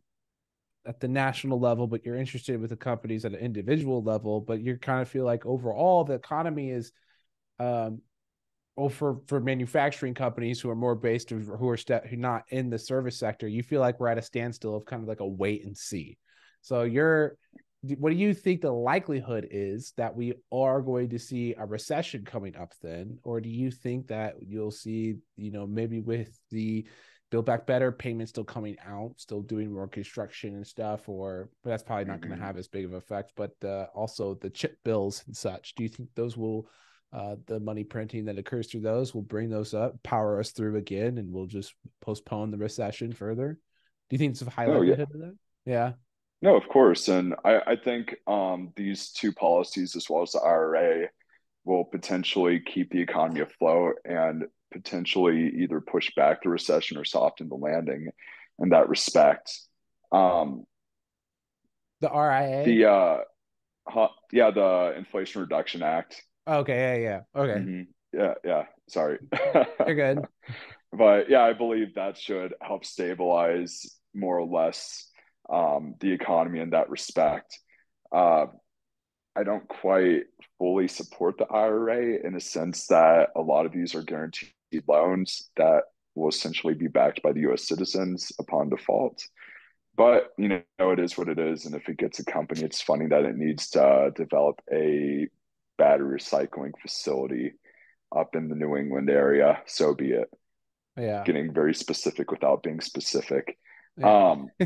[0.86, 4.40] at the national level, but you're interested with the companies at an individual level.
[4.40, 6.90] But you kind of feel like overall the economy is,
[7.58, 8.00] um,
[8.76, 12.70] well for for manufacturing companies who are more based who are st- who not in
[12.70, 13.46] the service sector.
[13.46, 16.18] You feel like we're at a standstill of kind of like a wait and see.
[16.62, 17.36] So you're
[17.98, 22.24] what do you think the likelihood is that we are going to see a recession
[22.24, 26.86] coming up then or do you think that you'll see you know maybe with the
[27.32, 31.70] build back better payments still coming out still doing more construction and stuff or but
[31.70, 32.28] that's probably not mm-hmm.
[32.28, 35.74] going to have as big of effect but uh, also the chip bills and such
[35.74, 36.68] do you think those will
[37.12, 40.76] uh, the money printing that occurs through those will bring those up power us through
[40.76, 43.58] again and we'll just postpone the recession further
[44.08, 45.24] do you think it's a high likelihood oh, yeah.
[45.24, 45.92] of that yeah
[46.42, 47.06] no, of course.
[47.06, 51.08] And I, I think um, these two policies, as well as the IRA,
[51.64, 57.48] will potentially keep the economy afloat and potentially either push back the recession or soften
[57.48, 58.08] the landing
[58.58, 59.56] in that respect.
[60.10, 60.64] Um,
[62.00, 62.64] the RIA?
[62.64, 63.18] The, uh,
[63.86, 66.24] huh, yeah, the Inflation Reduction Act.
[66.46, 67.02] Okay.
[67.02, 67.20] Yeah.
[67.34, 67.40] Yeah.
[67.40, 67.60] Okay.
[67.60, 68.18] Mm-hmm.
[68.18, 68.34] Yeah.
[68.44, 68.64] Yeah.
[68.88, 69.18] Sorry.
[69.86, 70.24] You're good.
[70.92, 75.08] but yeah, I believe that should help stabilize more or less
[75.52, 77.58] um, the economy in that respect.
[78.10, 78.46] Uh,
[79.34, 80.24] I don't quite
[80.58, 84.52] fully support the IRA in a sense that a lot of these are guaranteed
[84.86, 85.84] loans that
[86.14, 89.26] will essentially be backed by the US citizens upon default.
[89.96, 91.64] But you know, it is what it is.
[91.66, 95.28] And if it gets a company, it's funny that it needs to develop a
[95.82, 97.54] battery recycling facility
[98.16, 99.60] up in the New England area.
[99.66, 100.28] So be it.
[100.96, 101.24] Yeah.
[101.24, 103.58] Getting very specific without being specific.
[104.00, 104.48] Um,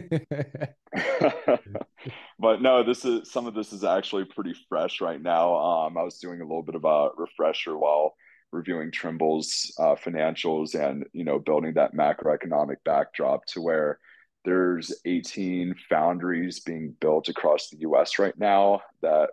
[2.38, 5.54] but no, this is some of this is actually pretty fresh right now.
[5.54, 8.14] Um, I was doing a little bit of a refresher while
[8.52, 13.98] reviewing Trimble's uh, financials and you know building that macroeconomic backdrop to where
[14.44, 18.18] there's 18 foundries being built across the U.S.
[18.18, 19.30] right now that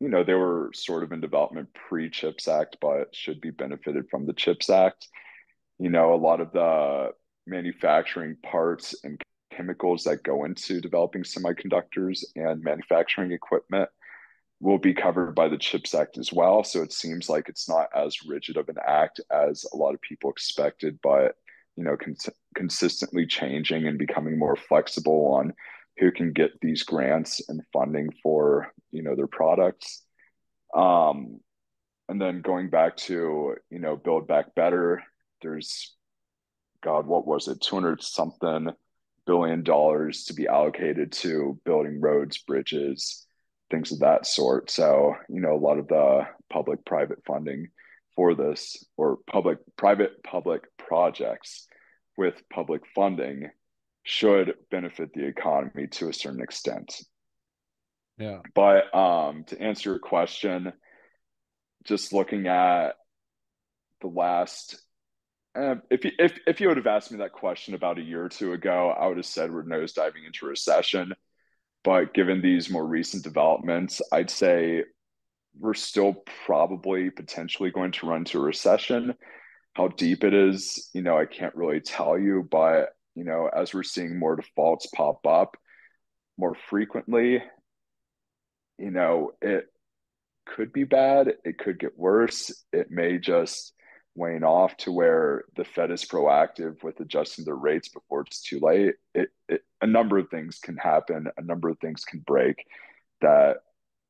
[0.00, 4.08] you know they were sort of in development pre Chips Act, but should be benefited
[4.10, 5.06] from the Chips Act.
[5.78, 7.10] You know, a lot of the
[7.46, 9.20] manufacturing parts and
[9.52, 13.90] chemicals that go into developing semiconductors and manufacturing equipment
[14.60, 16.62] will be covered by the CHIPS Act as well.
[16.64, 20.00] So it seems like it's not as rigid of an act as a lot of
[20.02, 21.34] people expected, but
[21.76, 25.54] you know, cons- consistently changing and becoming more flexible on
[25.98, 30.02] who can get these grants and funding for you know their products.
[30.74, 31.40] Um,
[32.08, 35.02] and then going back to you know build back better,
[35.42, 35.94] there's
[36.82, 38.70] God, what was it, two hundred something
[39.26, 43.26] billion dollars to be allocated to building roads, bridges,
[43.70, 44.70] things of that sort.
[44.70, 47.68] So, you know, a lot of the public private funding
[48.16, 51.68] for this or public private public projects
[52.16, 53.50] with public funding
[54.02, 57.00] should benefit the economy to a certain extent.
[58.18, 58.38] Yeah.
[58.54, 60.72] But um, to answer your question,
[61.84, 62.90] just looking at
[64.00, 64.80] the last
[65.54, 68.24] uh, if you, if if you would have asked me that question about a year
[68.24, 71.12] or two ago, I would have said we're nosediving into recession.
[71.82, 74.84] But given these more recent developments, I'd say
[75.58, 79.14] we're still probably potentially going to run to a recession.
[79.74, 82.46] How deep it is, you know, I can't really tell you.
[82.48, 82.90] But
[83.20, 85.58] you know, as we're seeing more defaults pop up
[86.38, 87.42] more frequently,
[88.78, 89.66] you know, it
[90.46, 91.34] could be bad.
[91.44, 92.50] It could get worse.
[92.72, 93.74] It may just
[94.14, 98.58] wane off to where the Fed is proactive with adjusting their rates before it's too
[98.58, 98.94] late.
[99.14, 102.64] It, it, a number of things can happen, a number of things can break
[103.20, 103.56] that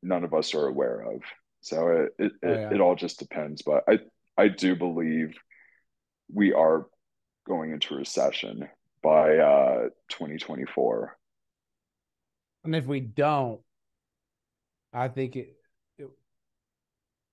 [0.05, 1.23] none of us are aware of.
[1.63, 2.69] So it it, oh, yeah.
[2.69, 3.63] it, it all just depends.
[3.63, 3.99] But I
[4.39, 5.35] I do believe
[6.33, 6.87] we are
[7.45, 8.69] going into recession
[9.03, 11.17] by uh 2024.
[12.65, 13.61] And if we don't,
[14.93, 15.57] I think it,
[15.99, 16.09] it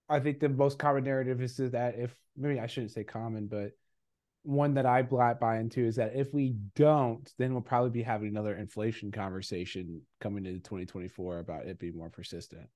[0.07, 3.71] I think the most common narrative is that if maybe I shouldn't say common, but
[4.43, 8.29] one that I buy into is that if we don't, then we'll probably be having
[8.29, 12.67] another inflation conversation coming into 2024 about it being more persistent.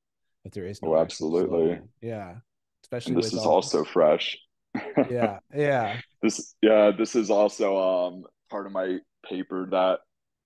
[0.44, 2.36] If there is no, oh, absolutely, yeah,
[2.84, 4.38] especially and this is also fresh.
[5.10, 5.98] yeah, yeah.
[6.22, 10.00] This, yeah, this is also um part of my paper that,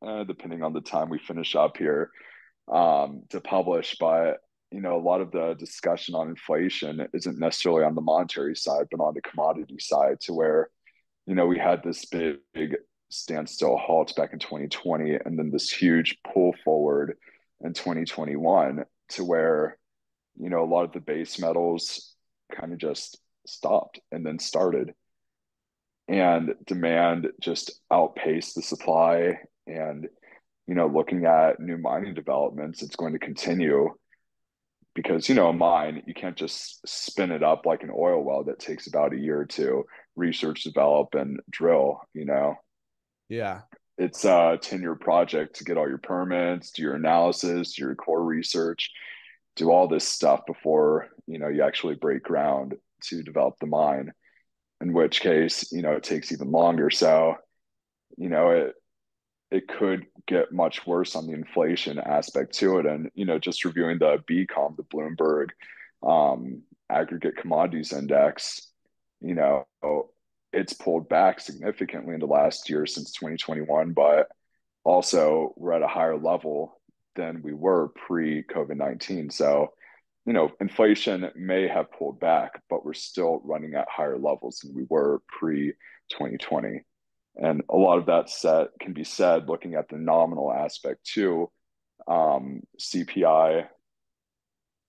[0.07, 2.11] uh, depending on the time we finish up here,
[2.71, 4.37] um, to publish, but
[4.71, 8.87] you know, a lot of the discussion on inflation isn't necessarily on the monetary side,
[8.91, 10.69] but on the commodity side, to where
[11.25, 12.77] you know, we had this big, big
[13.09, 17.17] standstill halt back in 2020 and then this huge pull forward
[17.63, 19.77] in 2021 to where,
[20.37, 22.15] you know, a lot of the base metals
[22.51, 24.93] kind of just stopped and then started.
[26.07, 29.39] And demand just outpaced the supply.
[29.65, 30.07] And,
[30.67, 33.89] you know, looking at new mining developments, it's going to continue
[34.93, 38.43] because, you know, a mine, you can't just spin it up like an oil well
[38.45, 39.85] that takes about a year or two
[40.15, 41.99] research, develop, and drill.
[42.13, 42.55] You know.
[43.27, 43.61] Yeah.
[43.97, 47.95] It's a ten year project to get all your permits, do your analysis, do your
[47.95, 48.91] core research,
[49.55, 52.75] do all this stuff before you know you actually break ground
[53.05, 54.11] to develop the mine.
[54.81, 56.89] In which case, you know, it takes even longer.
[56.89, 57.35] So,
[58.17, 58.73] you know, it
[59.51, 62.85] it could get much worse on the inflation aspect to it.
[62.85, 65.49] And, you know, just reviewing the BCOM, the Bloomberg
[66.03, 68.67] um, aggregate commodities index,
[69.21, 69.65] you know,
[70.51, 74.29] it's pulled back significantly in the last year since 2021, but
[74.83, 76.79] also we're at a higher level
[77.15, 79.29] than we were pre COVID 19.
[79.29, 79.73] So,
[80.25, 84.73] you know, inflation may have pulled back, but we're still running at higher levels than
[84.73, 85.73] we were pre
[86.11, 86.81] 2020.
[87.37, 91.51] And a lot of that set can be said looking at the nominal aspect too.
[92.07, 93.67] Um, CPI,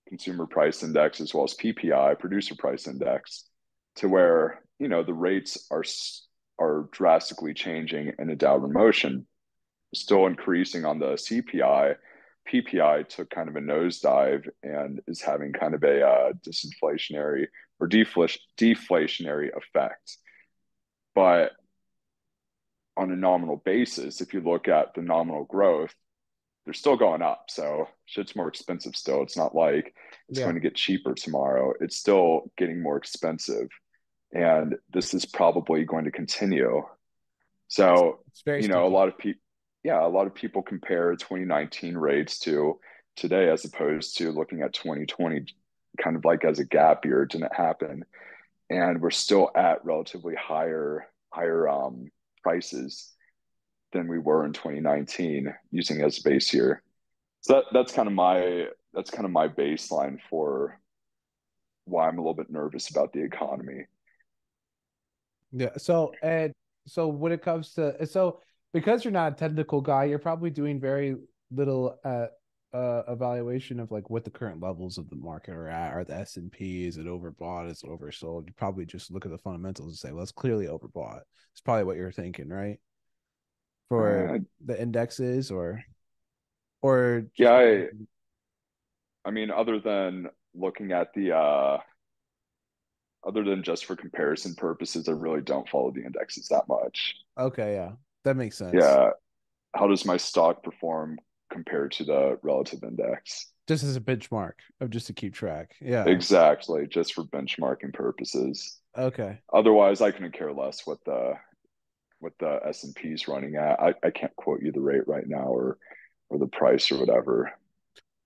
[0.09, 3.45] consumer price index, as well as PPI, producer price index
[3.97, 5.85] to where you know the rates are
[6.59, 9.27] are drastically changing in a downward motion,
[9.95, 11.97] still increasing on the CPI.
[12.47, 17.47] PPI took kind of a nosedive and is having kind of a uh, disinflationary
[17.81, 20.17] or defl- deflationary effect.
[21.15, 21.53] But
[22.97, 25.95] on a nominal basis, if you look at the nominal growth,
[26.65, 27.45] they're still going up.
[27.49, 29.23] So shit's more expensive still.
[29.23, 29.95] It's not like
[30.29, 30.45] it's yeah.
[30.45, 31.75] going to get cheaper tomorrow.
[31.81, 33.69] It's still getting more expensive
[34.33, 36.83] and this is probably going to continue.
[37.69, 39.41] So, you know, a lot of people,
[39.87, 42.81] yeah, a lot of people compare 2019 rates to
[43.15, 45.47] today as opposed to looking at 2020
[46.03, 48.05] kind of like as a gap year it didn't happen
[48.69, 52.11] and we're still at relatively higher higher um,
[52.43, 53.15] prices
[53.93, 56.83] than we were in 2019 using as a base year
[57.43, 60.81] so that, that's kind of my that's kind of my baseline for
[61.85, 63.85] why i'm a little bit nervous about the economy
[65.53, 65.71] yeah.
[65.79, 66.53] So and
[66.89, 68.41] so when it comes to so
[68.73, 71.17] because you're not a technical guy, you're probably doing very
[71.51, 72.27] little uh,
[72.77, 75.93] uh evaluation of like what the current levels of the market are at.
[75.93, 77.71] Are the S and P is it overbought?
[77.71, 78.47] Is it oversold?
[78.47, 81.21] You probably just look at the fundamentals and say, well, it's clearly overbought.
[81.53, 82.79] It's probably what you're thinking, right?
[83.89, 85.83] For uh, the indexes or
[86.83, 87.87] or yeah, I,
[89.25, 91.79] I mean, other than looking at the uh
[93.27, 97.15] other than just for comparison purposes, I really don't follow the indexes that much.
[97.37, 97.93] Okay, yeah,
[98.27, 98.75] that makes sense.
[98.75, 99.11] Yeah,
[99.75, 101.19] how does my stock perform
[101.51, 103.47] compared to the relative index?
[103.69, 105.75] Just as a benchmark of just to keep track.
[105.81, 108.81] Yeah, exactly, just for benchmarking purposes.
[108.99, 109.39] Okay.
[109.53, 111.35] Otherwise, I couldn't care less what the
[112.19, 113.81] what the S and P is running at.
[113.81, 115.79] I, I can't quote you the rate right now or
[116.29, 117.53] or the price or whatever.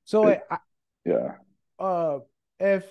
[0.05, 0.59] So it, I,
[1.05, 1.33] yeah.
[1.79, 2.21] Uh,
[2.59, 2.85] if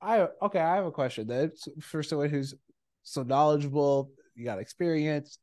[0.00, 1.28] I okay, I have a question.
[1.28, 2.54] That's for someone who's
[3.04, 5.38] so knowledgeable, you got experience,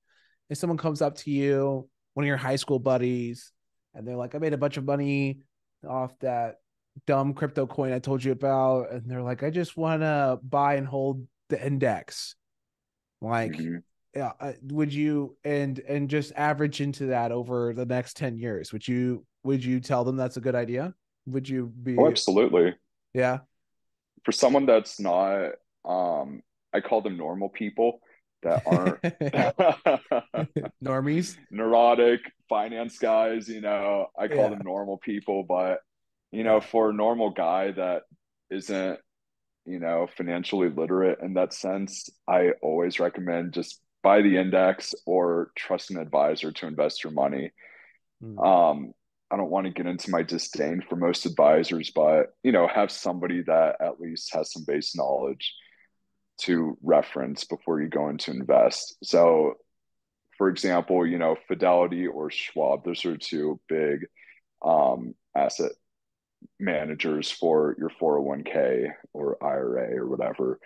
[0.54, 3.52] and someone comes up to you, one of your high school buddies,
[3.96, 5.40] and they're like, I made a bunch of money
[5.88, 6.58] off that
[7.08, 8.92] dumb crypto coin I told you about.
[8.92, 12.36] And they're like, I just wanna buy and hold the index.
[13.20, 13.78] Like mm-hmm.
[14.16, 14.34] yeah,
[14.70, 18.72] would you and and just average into that over the next 10 years?
[18.72, 20.94] Would you would you tell them that's a good idea?
[21.26, 22.76] Would you be oh, absolutely.
[23.14, 23.40] Yeah
[24.24, 25.52] for someone that's not
[25.86, 26.42] um
[26.74, 28.00] I call them normal people
[28.44, 29.02] that aren't
[30.84, 34.50] normies, neurotic finance guys, you know, I call yeah.
[34.50, 35.80] them normal people, but
[36.32, 38.04] you know, for a normal guy that
[38.50, 39.00] isn't
[39.66, 45.52] you know, financially literate in that sense, I always recommend just buy the index or
[45.56, 47.52] trust an advisor to invest your money.
[48.22, 48.46] Mm.
[48.46, 48.94] Um,
[49.32, 52.92] I don't want to get into my disdain for most advisors, but you know, have
[52.92, 55.54] somebody that at least has some base knowledge
[56.42, 58.96] to reference before you go into invest.
[59.04, 59.56] So,
[60.38, 64.08] for example, you know, Fidelity or Schwab, those are two big
[64.64, 65.72] um, asset
[66.60, 70.60] managers for your 401k or IRA or whatever.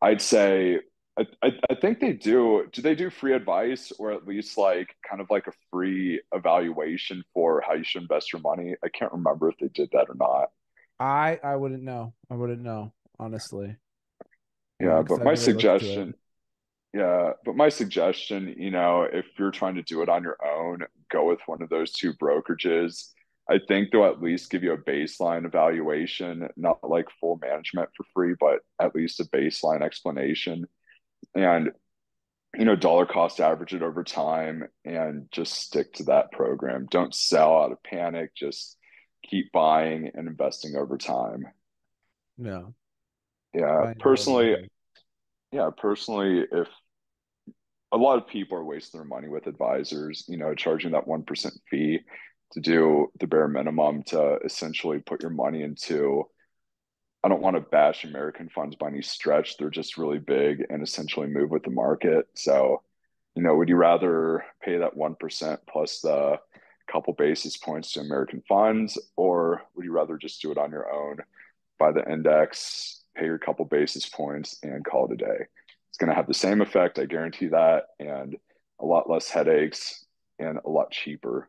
[0.00, 0.80] I'd say
[1.18, 2.66] I, I, I, think they do.
[2.72, 7.22] Do they do free advice or at least like kind of like a free evaluation
[7.34, 8.74] for how you should invest your money?
[8.82, 10.50] I can't remember if they did that or not.
[10.98, 12.14] I I wouldn't know.
[12.30, 13.76] I wouldn't know honestly.
[14.80, 16.14] Yeah, but my suggestion,
[16.94, 20.80] yeah, but my suggestion, you know, if you're trying to do it on your own,
[21.10, 23.10] go with one of those two brokerages
[23.50, 28.04] I think they'll at least give you a baseline evaluation, not like full management for
[28.14, 30.66] free, but at least a baseline explanation.
[31.34, 31.72] And,
[32.56, 36.86] you know, dollar cost average it over time and just stick to that program.
[36.88, 38.36] Don't sell out of panic.
[38.36, 38.76] Just
[39.28, 41.42] keep buying and investing over time.
[42.38, 42.74] No.
[43.54, 43.94] Yeah.
[43.98, 44.68] Personally,
[45.52, 46.68] yeah, personally, if
[47.92, 51.52] a lot of people are wasting their money with advisors, you know, charging that 1%
[51.68, 52.00] fee
[52.52, 56.24] to do the bare minimum to essentially put your money into
[57.22, 59.56] I don't want to bash American funds by any stretch.
[59.56, 62.26] They're just really big and essentially move with the market.
[62.34, 62.82] So,
[63.34, 66.38] you know, would you rather pay that 1% plus the
[66.90, 70.90] couple basis points to American funds, or would you rather just do it on your
[70.90, 71.18] own,
[71.78, 75.46] buy the index, pay your couple basis points, and call it a day?
[75.88, 78.36] It's going to have the same effect, I guarantee that, and
[78.80, 80.04] a lot less headaches
[80.38, 81.48] and a lot cheaper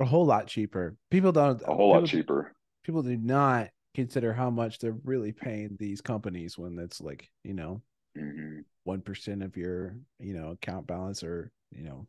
[0.00, 0.96] a whole lot cheaper.
[1.10, 2.52] People don't a whole people, lot cheaper.
[2.84, 7.54] People do not consider how much they're really paying these companies when it's like you
[7.54, 7.82] know
[8.16, 8.60] mm-hmm.
[8.84, 9.42] one mm-hmm.
[9.42, 12.06] of your you know account balance or you know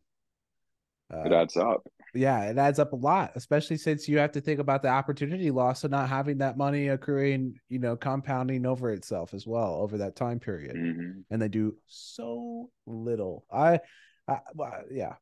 [1.12, 1.82] uh, it adds up
[2.14, 5.50] yeah it adds up a lot especially since you have to think about the opportunity
[5.50, 9.98] loss of not having that money accruing you know compounding over itself as well over
[9.98, 11.20] that time period mm-hmm.
[11.30, 13.78] and they do so little i,
[14.26, 15.14] I well, yeah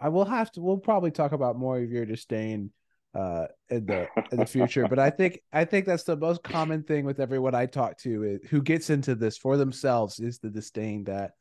[0.00, 0.60] I will have to.
[0.60, 2.70] We'll probably talk about more of your disdain
[3.14, 4.86] uh, in the in the future.
[4.88, 8.22] but I think I think that's the most common thing with everyone I talk to
[8.24, 11.32] is, who gets into this for themselves is the disdain that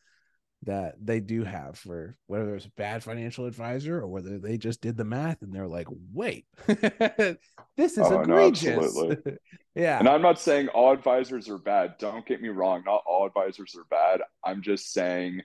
[0.66, 4.82] that they do have for whether it's a bad financial advisor or whether they just
[4.82, 7.38] did the math and they're like, wait, this
[7.78, 8.96] is oh, egregious.
[8.96, 9.16] No,
[9.76, 10.00] yeah.
[10.00, 11.96] And I'm not saying all advisors are bad.
[12.00, 12.84] Don't get me wrong.
[12.86, 14.22] Not all advisors are bad.
[14.44, 15.42] I'm just saying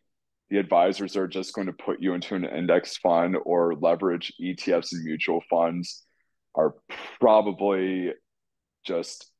[0.48, 4.92] the advisors are just going to put you into an index fund or leverage ETFs
[4.92, 6.04] and mutual funds
[6.54, 6.74] are
[7.20, 8.12] probably
[8.84, 9.30] just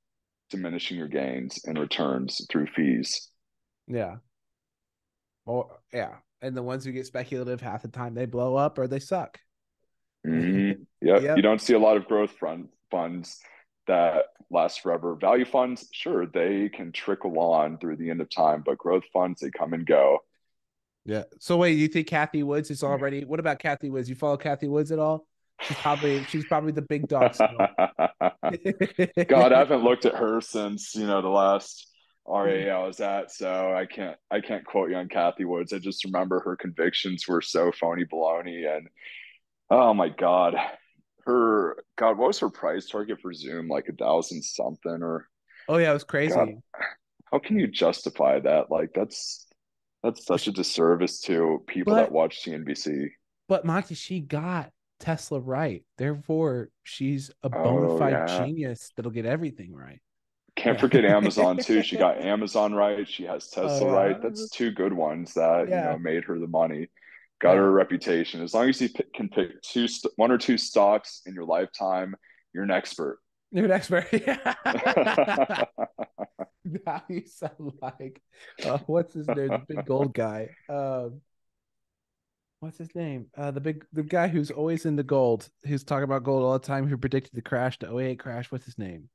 [0.50, 3.28] diminishing your gains and returns through fees.
[3.86, 4.16] Yeah.
[5.50, 6.16] Or yeah.
[6.42, 9.38] And the ones who get speculative half the time they blow up or they suck.
[10.26, 10.82] Mm-hmm.
[11.02, 11.22] Yep.
[11.22, 11.36] yep.
[11.36, 13.40] You don't see a lot of growth fund funds
[13.86, 15.16] that last forever.
[15.16, 19.40] Value funds, sure, they can trickle on through the end of time, but growth funds,
[19.40, 20.18] they come and go.
[21.04, 21.24] Yeah.
[21.40, 23.24] So wait, you think Cathie Woods is already?
[23.24, 24.08] What about Cathie Woods?
[24.08, 25.26] You follow Cathie Woods at all?
[25.62, 27.36] She's probably she's probably the big dog.
[29.28, 31.89] God, I haven't looked at her since you know the last
[32.30, 32.76] RIA mm-hmm.
[32.76, 35.72] I was at, so I can't I can't quote you on Cathie Woods.
[35.72, 38.88] I just remember her convictions were so phony baloney, and
[39.70, 40.54] oh my God,
[41.24, 43.68] her God, what was her price target for Zoom?
[43.68, 45.26] Like a thousand something or?
[45.68, 46.34] Oh yeah, it was crazy.
[46.34, 46.48] God,
[47.30, 48.70] how can you justify that?
[48.70, 49.46] Like that's
[50.02, 53.08] that's such a disservice to people but, that watch CNBC.
[53.48, 54.70] But Monte, she got
[55.00, 55.84] Tesla right.
[55.98, 58.44] Therefore, she's a bona oh, fide oh, yeah.
[58.44, 60.00] genius that'll get everything right.
[60.56, 61.82] Can't forget Amazon too.
[61.82, 63.08] She got Amazon right.
[63.08, 64.20] She has Tesla oh, right.
[64.20, 65.84] That's two good ones that yeah.
[65.84, 66.88] you know made her the money.
[67.40, 68.42] Got her a reputation.
[68.42, 69.86] As long as you can pick two,
[70.16, 72.14] one or two stocks in your lifetime,
[72.52, 73.18] you're an expert.
[73.50, 74.06] You're an expert.
[74.12, 75.64] Yeah.
[76.86, 78.20] now you sound like
[78.64, 79.48] uh, what's his name?
[79.48, 80.50] The big gold guy.
[80.68, 81.22] Um,
[82.60, 83.26] what's his name?
[83.36, 86.52] Uh, the big the guy who's always in the gold, who's talking about gold all
[86.52, 88.52] the time, who predicted the crash, the 08 crash.
[88.52, 89.08] What's his name?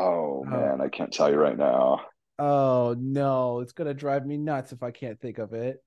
[0.00, 2.00] Oh man, uh, I can't tell you right now.
[2.38, 5.82] Oh no, it's gonna drive me nuts if I can't think of it.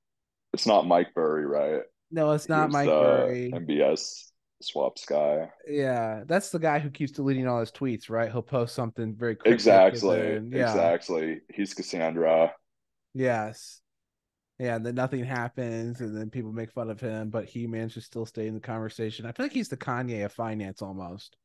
[0.53, 1.82] It's not Mike Burry, right?
[2.11, 3.51] No, it's not Mike Burry.
[3.51, 4.30] MBS
[4.61, 5.49] swaps guy.
[5.68, 8.32] Yeah, that's the guy who keeps deleting all his tweets, right?
[8.32, 9.51] He'll post something very quick.
[9.51, 10.39] Exactly.
[10.51, 10.70] Yeah.
[10.70, 11.41] Exactly.
[11.51, 12.53] He's Cassandra.
[13.16, 13.82] Yes.
[14.59, 17.95] Yeah, and then nothing happens, and then people make fun of him, but he manages
[17.95, 19.26] to still stay in the conversation.
[19.26, 21.36] I feel like he's the Kanye of finance almost.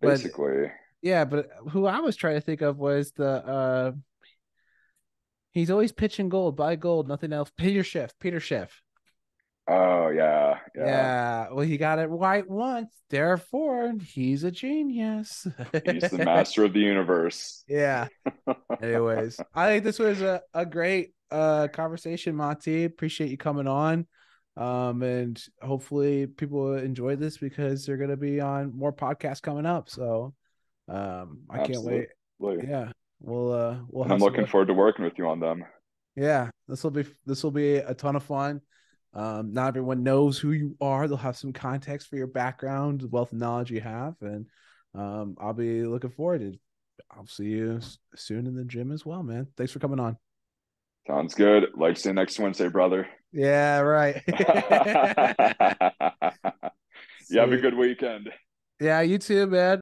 [0.00, 0.70] Basically.
[1.02, 3.92] Yeah, but who I was trying to think of was the uh
[5.52, 7.50] he's always pitching gold, buy gold, nothing else.
[7.56, 8.82] Peter Schiff, Peter Schiff.
[9.68, 10.84] Oh yeah, Yeah.
[10.86, 11.48] yeah.
[11.52, 15.46] Well, he got it right once, therefore he's a genius.
[15.84, 17.62] He's the master of the universe.
[17.68, 18.08] Yeah.
[18.82, 22.84] Anyways, I think this was a, a great uh conversation, Monte.
[22.84, 24.06] Appreciate you coming on.
[24.56, 29.88] Um, and hopefully people enjoy this because they're gonna be on more podcasts coming up.
[29.88, 30.34] So
[30.90, 32.08] um I can't wait.
[32.40, 32.92] Yeah.
[33.20, 35.64] We'll uh we'll have I'm looking forward to working with you on them.
[36.16, 38.60] Yeah, this will be this will be a ton of fun.
[39.12, 41.08] Um, not everyone knows who you are.
[41.08, 44.46] They'll have some context for your background, the wealth of knowledge you have, and
[44.94, 46.58] um, I'll be looking forward to.
[47.10, 47.80] I'll see you
[48.14, 49.48] soon in the gym as well, man.
[49.56, 50.16] Thanks for coming on.
[51.06, 51.66] Sounds good.
[51.74, 53.08] Like see you next Wednesday, brother.
[53.32, 54.22] Yeah, right.
[57.30, 58.30] you have a good weekend.
[58.80, 59.78] Yeah, you too, man.